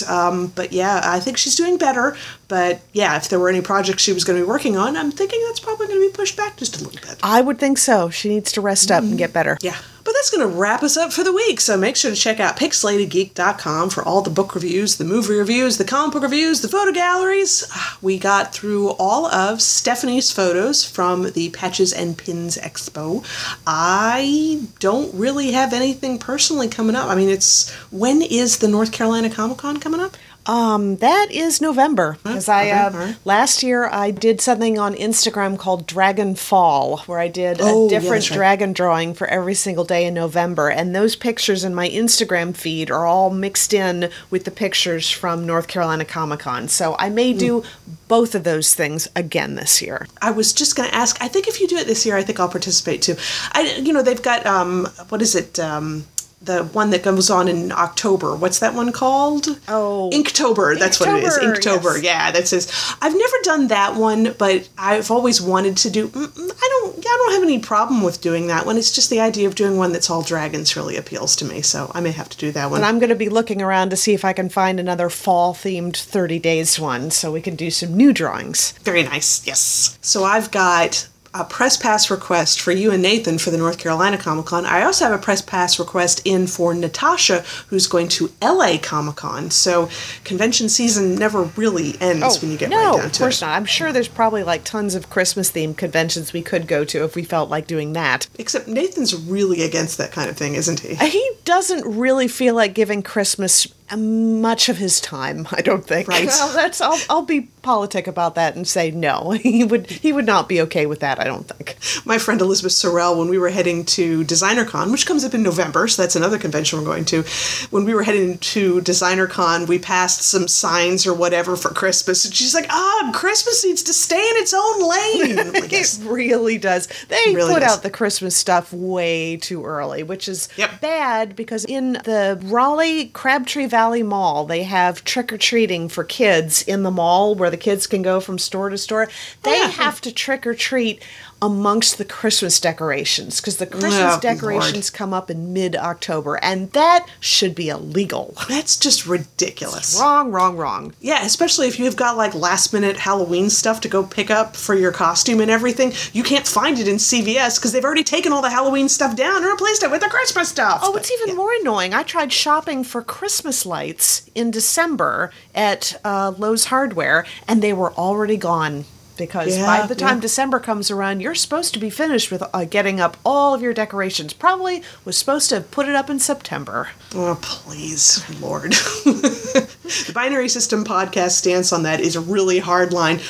Um, 0.09 0.49
but 0.54 0.73
yeah, 0.73 1.00
I 1.04 1.21
think 1.21 1.37
she's 1.37 1.56
doing 1.56 1.78
better. 1.78 2.16
But 2.49 2.80
yeah, 2.92 3.16
if 3.16 3.28
there 3.28 3.38
were 3.38 3.49
any 3.49 3.61
projects 3.61 4.02
she 4.02 4.12
was 4.12 4.25
going 4.25 4.38
to 4.38 4.44
be 4.44 4.49
working 4.49 4.76
on, 4.76 4.97
I'm 4.97 5.11
thinking 5.11 5.42
that's 5.47 5.61
probably 5.61 5.87
going 5.87 6.00
to 6.00 6.09
be 6.11 6.16
pushed 6.16 6.37
back 6.37 6.56
just 6.56 6.80
a 6.80 6.85
little 6.85 7.00
bit. 7.06 7.18
I 7.23 7.40
would 7.40 7.59
think 7.59 7.78
so. 7.78 8.11
She 8.11 8.28
needs 8.28 8.52
to 8.52 8.61
rest 8.61 8.90
up 8.90 9.02
and 9.02 9.18
get 9.18 9.32
better. 9.32 9.59
Yeah. 9.61 9.76
That's 10.14 10.31
going 10.31 10.49
to 10.49 10.57
wrap 10.57 10.83
us 10.83 10.97
up 10.97 11.12
for 11.12 11.25
the 11.25 11.33
week. 11.33 11.61
So 11.61 11.76
make 11.76 11.97
sure 11.97 12.11
to 12.11 12.16
check 12.16 12.38
out 12.38 12.57
pixelatedgeek.com 12.57 13.90
for 13.90 14.04
all 14.04 14.23
the 14.23 14.31
book 14.31 14.54
reviews, 14.54 14.97
the 14.97 15.04
movie 15.04 15.35
reviews, 15.35 15.78
the 15.78 15.85
comic 15.85 16.12
book 16.12 16.23
reviews, 16.23 16.61
the 16.61 16.69
photo 16.69 16.92
galleries. 16.92 17.64
Ah, 17.73 17.99
We 18.00 18.19
got 18.19 18.52
through 18.54 18.90
all 18.90 19.26
of 19.26 19.61
Stephanie's 19.61 20.31
photos 20.31 20.85
from 20.85 21.33
the 21.33 21.50
Patches 21.50 21.92
and 21.92 22.16
Pins 22.16 22.57
Expo. 22.59 23.25
I 23.66 24.62
don't 24.78 25.12
really 25.14 25.52
have 25.52 25.73
anything 25.73 26.19
personally 26.19 26.69
coming 26.69 26.95
up. 26.95 27.09
I 27.09 27.14
mean, 27.16 27.28
it's 27.28 27.71
when 27.90 28.23
is 28.23 28.59
the 28.59 28.69
North 28.69 28.92
Carolina 28.92 29.28
Comic 29.31 29.59
Con 29.59 29.78
coming 29.81 30.01
up? 30.01 30.16
Um, 30.44 30.96
that 30.96 31.28
is 31.31 31.61
November 31.61 32.16
because 32.24 32.48
I 32.48 32.70
uh, 32.70 33.12
last 33.24 33.62
year 33.62 33.87
I 33.88 34.11
did 34.11 34.40
something 34.40 34.76
on 34.78 34.94
Instagram 34.94 35.57
called 35.59 35.87
Dragon 35.87 36.35
Fall 36.35 36.98
where 37.07 37.20
I 37.20 37.28
did 37.28 37.59
Oh, 37.61 37.83
a 37.83 37.83
yeah, 37.85 37.88
different 38.00 38.22
that's 38.24 38.31
right. 38.31 38.37
dragon 38.37 38.72
drawing 38.72 39.14
for 39.14 39.26
every 39.28 39.55
single 39.55 39.85
day 39.85 40.05
in 40.05 40.14
November, 40.14 40.68
and 40.68 40.94
those 40.96 41.14
pictures 41.14 41.62
in 41.62 41.74
my 41.74 41.88
Instagram 41.88 42.57
feed 42.57 42.90
are 42.90 43.07
all 43.07 43.31
mixed 43.31 43.72
in 43.72 44.11
with 44.31 44.44
the 44.44 44.50
pictures 44.50 45.09
from 45.11 45.46
North 45.46 45.68
Carolina 45.68 46.05
Comic 46.05 46.40
Con. 46.40 46.66
So 46.66 46.96
I 46.98 47.09
may 47.09 47.33
do 47.33 47.61
Hmm. 47.61 47.92
both 48.09 48.35
of 48.35 48.42
those 48.44 48.74
things 48.74 49.09
again 49.14 49.55
this 49.55 49.81
year. 49.81 50.07
I 50.20 50.33
was 50.33 50.52
just 50.52 50.74
going 50.76 50.88
to 50.88 50.94
ask. 50.94 51.16
I 51.22 51.28
think 51.28 51.46
if 51.46 51.61
you 51.61 51.68
do 51.68 51.76
it 51.76 51.87
this 51.87 52.05
year, 52.05 52.16
I 52.16 52.22
think 52.22 52.40
I'll 52.40 52.48
participate 52.48 53.00
too. 53.02 53.16
I, 53.52 53.81
you 53.83 53.92
know, 53.92 54.02
they've 54.02 54.20
got 54.20 54.44
um, 54.44 54.87
what 55.09 55.22
is 55.22 55.35
it? 55.35 55.59
Um, 55.61 56.05
the 56.44 56.64
one 56.64 56.90
that 56.90 57.02
goes 57.02 57.31
on 57.31 57.48
in 57.48 57.72
October. 57.72 58.35
What's 58.35 58.59
that 58.59 58.74
one 58.74 58.92
called? 58.92 59.46
Oh. 59.68 60.11
Inktober. 60.12 60.78
That's 60.78 60.98
what 60.98 61.09
it 61.11 61.24
is. 61.24 61.38
Inktober, 61.38 61.57
Inktober. 61.57 62.02
yes. 62.02 62.05
Yeah, 62.05 62.31
that 62.31 62.48
says. 62.48 62.94
I've 63.00 63.16
never 63.16 63.37
done 63.42 63.68
that 63.68 63.94
one, 63.96 64.35
but 64.38 64.68
I've 64.76 65.11
always 65.11 65.40
wanted 65.40 65.76
to 65.78 65.90
do. 65.90 66.09
mm, 66.09 66.26
mm, 66.26 66.50
I 66.50 66.68
don't. 66.68 66.98
I 66.98 67.16
don't 67.16 67.33
have 67.35 67.42
any 67.42 67.59
problem 67.59 68.02
with 68.02 68.20
doing 68.20 68.46
that 68.46 68.64
one. 68.64 68.76
It's 68.78 68.90
just 68.92 69.11
the 69.11 69.20
idea 69.20 69.46
of 69.46 69.55
doing 69.55 69.76
one 69.76 69.92
that's 69.92 70.09
all 70.11 70.22
dragons 70.22 70.76
really 70.76 70.96
appeals 70.96 71.37
to 71.37 71.44
me. 71.44 71.61
So 71.62 71.90
I 71.94 72.00
may 72.00 72.11
have 72.12 72.28
to 72.31 72.38
do 72.38 72.52
that 72.52 72.70
one. 72.70 72.78
And 72.78 72.87
I'm 72.87 72.98
going 72.98 73.11
to 73.11 73.16
be 73.16 73.28
looking 73.28 73.61
around 73.61 73.90
to 73.90 73.96
see 73.96 74.14
if 74.14 74.24
I 74.24 74.33
can 74.33 74.48
find 74.48 74.78
another 74.81 75.09
fall 75.11 75.52
themed 75.55 75.96
30 75.96 76.38
days 76.38 76.78
one 76.78 77.11
so 77.11 77.31
we 77.33 77.40
can 77.42 77.55
do 77.57 77.70
some 77.70 77.96
new 77.96 78.12
drawings. 78.12 78.72
Very 78.83 79.02
nice. 79.02 79.46
Yes. 79.46 79.98
So 80.00 80.24
I've 80.24 80.50
got 80.50 81.09
a 81.35 81.45
press 81.45 81.77
pass 81.77 82.11
request 82.11 82.61
for 82.61 82.73
you 82.73 82.90
and 82.90 83.03
Nathan 83.03 83.38
for 83.38 83.51
the 83.51 83.57
North 83.57 83.79
Carolina 83.79 84.18
Comic 84.18 84.47
Con. 84.47 84.66
I 84.66 84.83
also 84.83 85.07
have 85.07 85.14
a 85.18 85.23
press 85.23 85.40
pass 85.40 85.79
request 85.79 86.21
in 86.25 86.47
for 86.47 86.75
Natasha, 86.75 87.40
who's 87.68 87.87
going 87.87 88.09
to 88.09 88.31
LA 88.42 88.77
Comic 88.83 89.16
Con. 89.16 89.51
So 89.51 89.88
convention 90.25 90.68
season 90.68 91.14
never 91.14 91.45
really 91.45 91.97
ends 92.01 92.25
oh, 92.25 92.40
when 92.40 92.53
you 92.53 92.59
get 92.59 92.71
Oh, 92.73 92.77
no, 92.77 92.77
right 92.77 92.85
down 92.85 92.92
to 92.92 92.99
it. 92.99 93.03
No, 93.03 93.07
of 93.07 93.18
course 93.18 93.40
not. 93.40 93.57
I'm 93.57 93.64
sure 93.64 93.92
there's 93.92 94.09
probably 94.09 94.42
like 94.42 94.64
tons 94.64 94.95
of 94.95 95.09
Christmas 95.09 95.51
themed 95.51 95.77
conventions 95.79 96.33
we 96.33 96.42
could 96.42 96.66
go 96.66 96.85
to 96.85 97.05
if 97.05 97.14
we 97.14 97.25
felt 97.25 97.49
like 97.49 97.66
doing 97.66 97.95
that. 97.95 98.29
Except 98.38 98.68
Nathan's 98.68 99.14
really 99.14 99.62
against 99.62 99.99
that 99.99 100.12
kind 100.12 100.29
of 100.29 100.37
thing, 100.37 100.55
isn't 100.55 100.81
he? 100.81 100.95
He 100.95 101.31
doesn't 101.45 101.85
really 101.87 102.29
feel 102.29 102.55
like 102.55 102.75
giving 102.75 103.03
Christmas 103.03 103.66
much 103.96 104.68
of 104.68 104.78
his 104.78 105.00
time. 105.00 105.46
I 105.52 105.61
don't 105.62 105.85
think. 105.87 106.09
Right. 106.09 106.26
Well, 106.26 106.52
that's 106.55 106.81
I'll, 106.81 106.98
I'll 107.11 107.22
be 107.24 107.42
politic 107.62 108.07
about 108.07 108.35
that 108.35 108.57
and 108.57 108.66
say 108.66 108.90
no. 108.90 109.31
He 109.42 109.64
would 109.64 109.88
he 109.90 110.12
would 110.12 110.26
not 110.26 110.48
be 110.48 110.61
okay 110.62 110.87
with 110.87 111.00
that. 111.00 111.18
I 111.20 111.24
don't 111.24 111.44
think. 111.48 111.76
my 112.07 112.18
friend 112.18 112.40
Elizabeth 112.40 112.72
Sorrell, 112.72 113.18
when 113.18 113.28
we 113.28 113.38
were 113.38 113.50
heading 113.50 113.85
to 113.87 114.24
Designer 114.24 114.64
Con, 114.64 114.90
which 114.92 115.07
comes 115.07 115.24
up 115.24 115.35
in 115.35 115.42
November, 115.42 115.87
so 115.88 116.00
that's 116.02 116.16
another 116.16 116.38
convention 116.38 116.78
we're 116.78 116.85
going 116.85 117.05
to. 117.07 117.22
When 117.70 117.85
we 117.85 117.94
were 117.94 118.02
heading 118.02 118.38
to 118.38 118.81
Designer 118.81 119.26
Con, 119.26 119.66
we 119.66 119.78
passed 119.78 120.22
some 120.22 120.48
signs 120.48 121.07
or 121.07 121.12
whatever 121.14 121.57
for 121.57 121.68
Christmas, 121.70 122.24
and 122.24 122.35
she's 122.35 122.55
like, 122.55 122.66
"Ah, 122.70 123.11
Christmas 123.14 123.64
needs 123.64 123.83
to 123.85 123.92
stay 123.92 124.16
in 124.16 124.37
its 124.37 124.55
own 124.55 124.88
lane." 124.88 125.52
Like, 125.52 125.72
"Yes." 125.72 125.98
It 126.00 126.07
really 126.09 126.59
does. 126.59 126.87
They 127.09 127.35
Really 127.35 127.52
put 127.55 127.61
does. 127.61 127.72
out 127.78 127.83
the 127.83 127.90
Christmas 127.90 128.37
stuff 128.37 128.72
way 128.72 129.37
too 129.37 129.64
early, 129.64 130.02
which 130.02 130.28
is 130.28 130.48
Yep. 130.57 130.81
bad 130.81 131.37
because 131.37 131.64
in 131.64 131.94
the 131.94 132.38
Raleigh 132.44 133.07
Crabtree 133.09 133.66
Valley 133.66 133.82
Mall, 134.05 134.45
they 134.45 134.62
have 134.62 135.05
trick 135.05 135.33
or 135.33 135.38
treating 135.38 135.88
for 135.88 136.05
kids 136.05 136.62
in 136.62 136.83
the 136.83 136.90
mall 136.90 137.35
where 137.35 137.51
the 137.51 137.57
kids 137.57 137.87
can 137.87 138.03
go 138.03 138.21
from 138.21 138.38
store 138.38 138.68
to 138.68 138.79
store. 138.79 139.09
They 139.42 139.51
oh, 139.51 139.55
yeah. 139.55 139.68
have 139.68 140.01
to 140.03 140.12
trick 140.12 140.47
or 140.47 140.55
treat 140.55 141.03
amongst 141.42 141.98
the 141.98 142.05
Christmas 142.05 142.59
decorations 142.61 143.40
because 143.40 143.59
the 143.59 143.66
Christmas 143.66 143.92
Oh, 144.16 144.20
decorations 144.20 144.88
come 144.88 145.12
up 145.12 145.28
in 145.31 145.52
mid 145.52 145.76
October, 145.76 146.37
and 146.42 146.70
that 146.72 147.07
should 147.20 147.55
be 147.55 147.68
illegal. 147.68 148.35
That's 148.48 148.76
just 148.78 149.07
ridiculous. 149.07 149.98
wrong, 150.00 150.31
wrong, 150.31 150.57
wrong. 150.57 150.94
Yeah, 151.00 151.24
especially 151.26 151.66
if 151.68 151.78
you've 151.78 151.96
got 151.96 152.16
like 152.16 152.35
last 152.35 152.72
minute 152.72 152.96
Halloween 152.96 153.50
stuff 153.50 153.81
to 153.83 153.88
go 153.88 154.05
pick 154.05 154.31
up 154.31 154.57
for 154.57 154.74
your 154.74 154.92
costume 154.92 155.40
and 155.40 155.50
everything. 155.50 155.92
You 156.12 156.22
can't 156.22 156.46
find 156.46 156.78
it 156.78 156.87
in 156.88 156.96
CVS 156.96 157.59
because 157.59 157.72
they've 157.72 157.85
already 157.85 158.05
taken 158.05 158.33
all 158.33 158.40
the 158.42 158.50
Halloween 158.50 158.88
stuff 158.88 159.16
down 159.16 159.37
and 159.38 159.46
replaced 159.46 159.83
it 159.83 159.90
with 159.90 160.00
the 160.00 160.09
Christmas 160.09 160.48
stuff. 160.48 160.81
Oh, 160.83 160.92
But, 160.92 161.00
it's 161.02 161.11
even 161.12 161.28
yeah. 161.31 161.35
more 161.35 161.52
annoying. 161.61 161.92
I 161.92 162.05
tried 162.05 162.33
shopping 162.33 162.85
for 162.85 163.02
Christmas 163.02 163.66
lights 163.66 164.31
in 164.37 164.52
December 164.52 165.33
at 165.55 165.98
uh, 166.05 166.33
Lowe's 166.38 166.66
Hardware, 166.66 167.26
and 167.48 167.61
they 167.62 167.72
were 167.72 167.92
already 167.94 168.37
gone. 168.37 168.85
Because 169.16 169.57
Yeah, 169.57 169.66
by 169.66 169.87
the 169.87 169.94
time 169.94 170.16
yeah. 170.16 170.22
December 170.22 170.59
comes 170.61 170.90
around, 170.90 171.20
you're 171.20 171.35
supposed 171.35 171.75
to 171.75 171.81
be 171.81 171.90
finished 171.90 172.31
with 172.31 172.42
uh, 172.53 172.64
getting 172.64 173.01
up 173.01 173.16
all 173.25 173.55
of 173.55 173.62
your 173.62 173.75
decorations. 173.75 174.33
Probably 174.33 174.83
was 175.05 175.16
supposed 175.16 175.48
to 175.51 175.61
put 175.61 175.88
it 175.88 175.94
up 175.94 176.09
in 176.11 176.18
September. 176.18 176.88
Oh, 177.14 177.38
please, 177.42 178.25
Lord. 178.40 178.72
the 179.05 180.12
binary 180.14 180.48
system 180.48 180.85
podcast 180.85 181.33
stance 181.33 181.72
on 181.72 181.83
that 181.85 182.01
is 182.01 182.16
a 182.16 182.20
really 182.20 182.59
hard 182.59 182.92
line. 182.92 183.20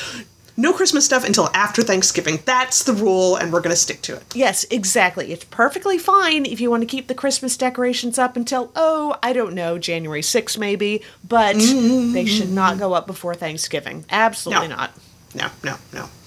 No 0.55 0.71
Christmas 0.71 1.03
stuff 1.03 1.25
until 1.25 1.49
after 1.55 1.81
Thanksgiving. 1.81 2.37
That's 2.45 2.83
the 2.83 2.93
rule, 2.93 3.35
and 3.37 3.51
we're 3.51 3.59
going 3.59 3.73
to 3.73 3.75
stick 3.75 4.03
to 4.03 4.17
it. 4.17 4.23
Yes, 4.35 4.65
exactly. 4.69 5.31
It's 5.33 5.45
perfectly 5.45 5.97
fine 5.97 6.45
if 6.45 6.61
you 6.61 6.69
want 6.69 6.81
to 6.81 6.85
keep 6.87 7.07
the 7.07 7.15
Christmas 7.15 7.57
decorations 7.57 8.19
up 8.19 8.35
until, 8.37 8.71
oh, 8.75 9.17
I 9.23 9.33
don't 9.33 9.55
know, 9.55 9.79
January 9.79 10.21
6th 10.21 10.59
maybe, 10.59 11.01
but 11.27 11.55
they 11.55 12.25
should 12.27 12.51
not 12.51 12.77
go 12.77 12.93
up 12.93 13.07
before 13.07 13.33
Thanksgiving. 13.33 14.05
Absolutely 14.11 14.67
No. 14.67 14.75
not. 14.75 14.91
No, 15.33 15.49
no, 15.63 15.77
no. 15.93 16.22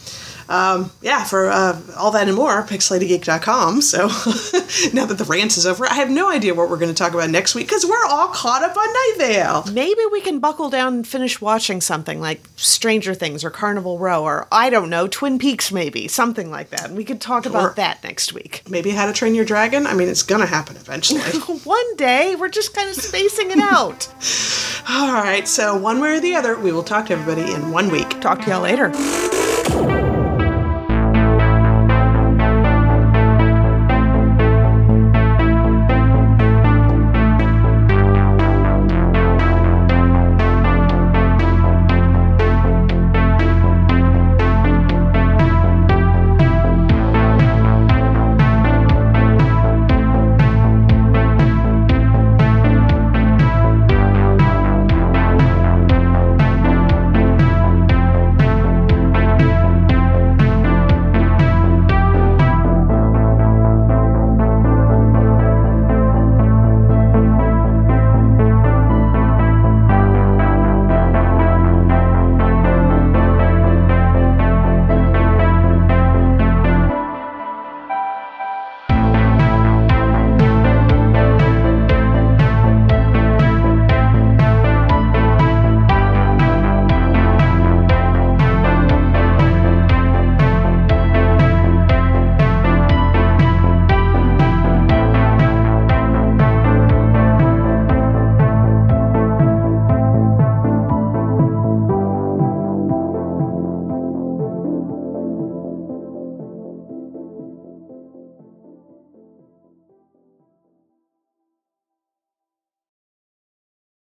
Um, 0.48 0.90
yeah, 1.02 1.24
for 1.24 1.50
uh, 1.50 1.80
all 1.96 2.10
that 2.12 2.28
and 2.28 2.36
more, 2.36 2.62
pixelatedgeek.com. 2.62 3.82
So 3.82 4.06
now 4.92 5.06
that 5.06 5.16
the 5.18 5.24
rant 5.24 5.56
is 5.56 5.66
over, 5.66 5.86
I 5.86 5.94
have 5.94 6.10
no 6.10 6.30
idea 6.30 6.54
what 6.54 6.70
we're 6.70 6.78
going 6.78 6.92
to 6.92 6.98
talk 6.98 7.14
about 7.14 7.30
next 7.30 7.54
week 7.54 7.66
because 7.66 7.84
we're 7.84 8.04
all 8.06 8.28
caught 8.28 8.62
up 8.62 8.76
on 8.76 8.92
Night 8.92 9.14
Vale. 9.18 9.64
Maybe 9.72 10.00
we 10.10 10.20
can 10.20 10.38
buckle 10.38 10.70
down 10.70 10.94
and 10.94 11.06
finish 11.06 11.40
watching 11.40 11.80
something 11.80 12.20
like 12.20 12.40
Stranger 12.56 13.14
Things 13.14 13.44
or 13.44 13.50
Carnival 13.50 13.98
Row 13.98 14.24
or, 14.24 14.46
I 14.52 14.70
don't 14.70 14.90
know, 14.90 15.06
Twin 15.06 15.38
Peaks 15.38 15.72
maybe, 15.72 16.08
something 16.08 16.50
like 16.50 16.70
that. 16.70 16.86
And 16.86 16.96
we 16.96 17.04
could 17.04 17.20
talk 17.20 17.46
about 17.46 17.76
that 17.76 18.02
next 18.04 18.32
week. 18.32 18.62
Maybe 18.68 18.90
How 18.90 19.06
to 19.06 19.12
Train 19.12 19.34
Your 19.34 19.44
Dragon. 19.44 19.86
I 19.86 19.94
mean, 19.94 20.08
it's 20.08 20.22
going 20.22 20.40
to 20.40 20.46
happen 20.46 20.76
eventually. 20.76 21.20
One 21.64 21.96
day, 21.96 22.36
we're 22.36 22.48
just 22.48 22.74
kind 22.74 22.88
of 22.88 22.96
spacing 22.96 23.50
it 23.50 23.58
out. 23.58 24.08
all 24.88 25.12
right, 25.12 25.46
so 25.48 25.76
one 25.76 26.00
way 26.00 26.16
or 26.16 26.20
the 26.20 26.34
other, 26.34 26.58
we 26.58 26.72
will 26.72 26.82
talk 26.82 27.06
to 27.06 27.12
everybody 27.12 27.52
in 27.52 27.70
one 27.70 27.90
week. 27.90 28.20
Talk 28.20 28.42
to 28.42 28.50
y'all 28.50 28.62
later. 28.62 28.92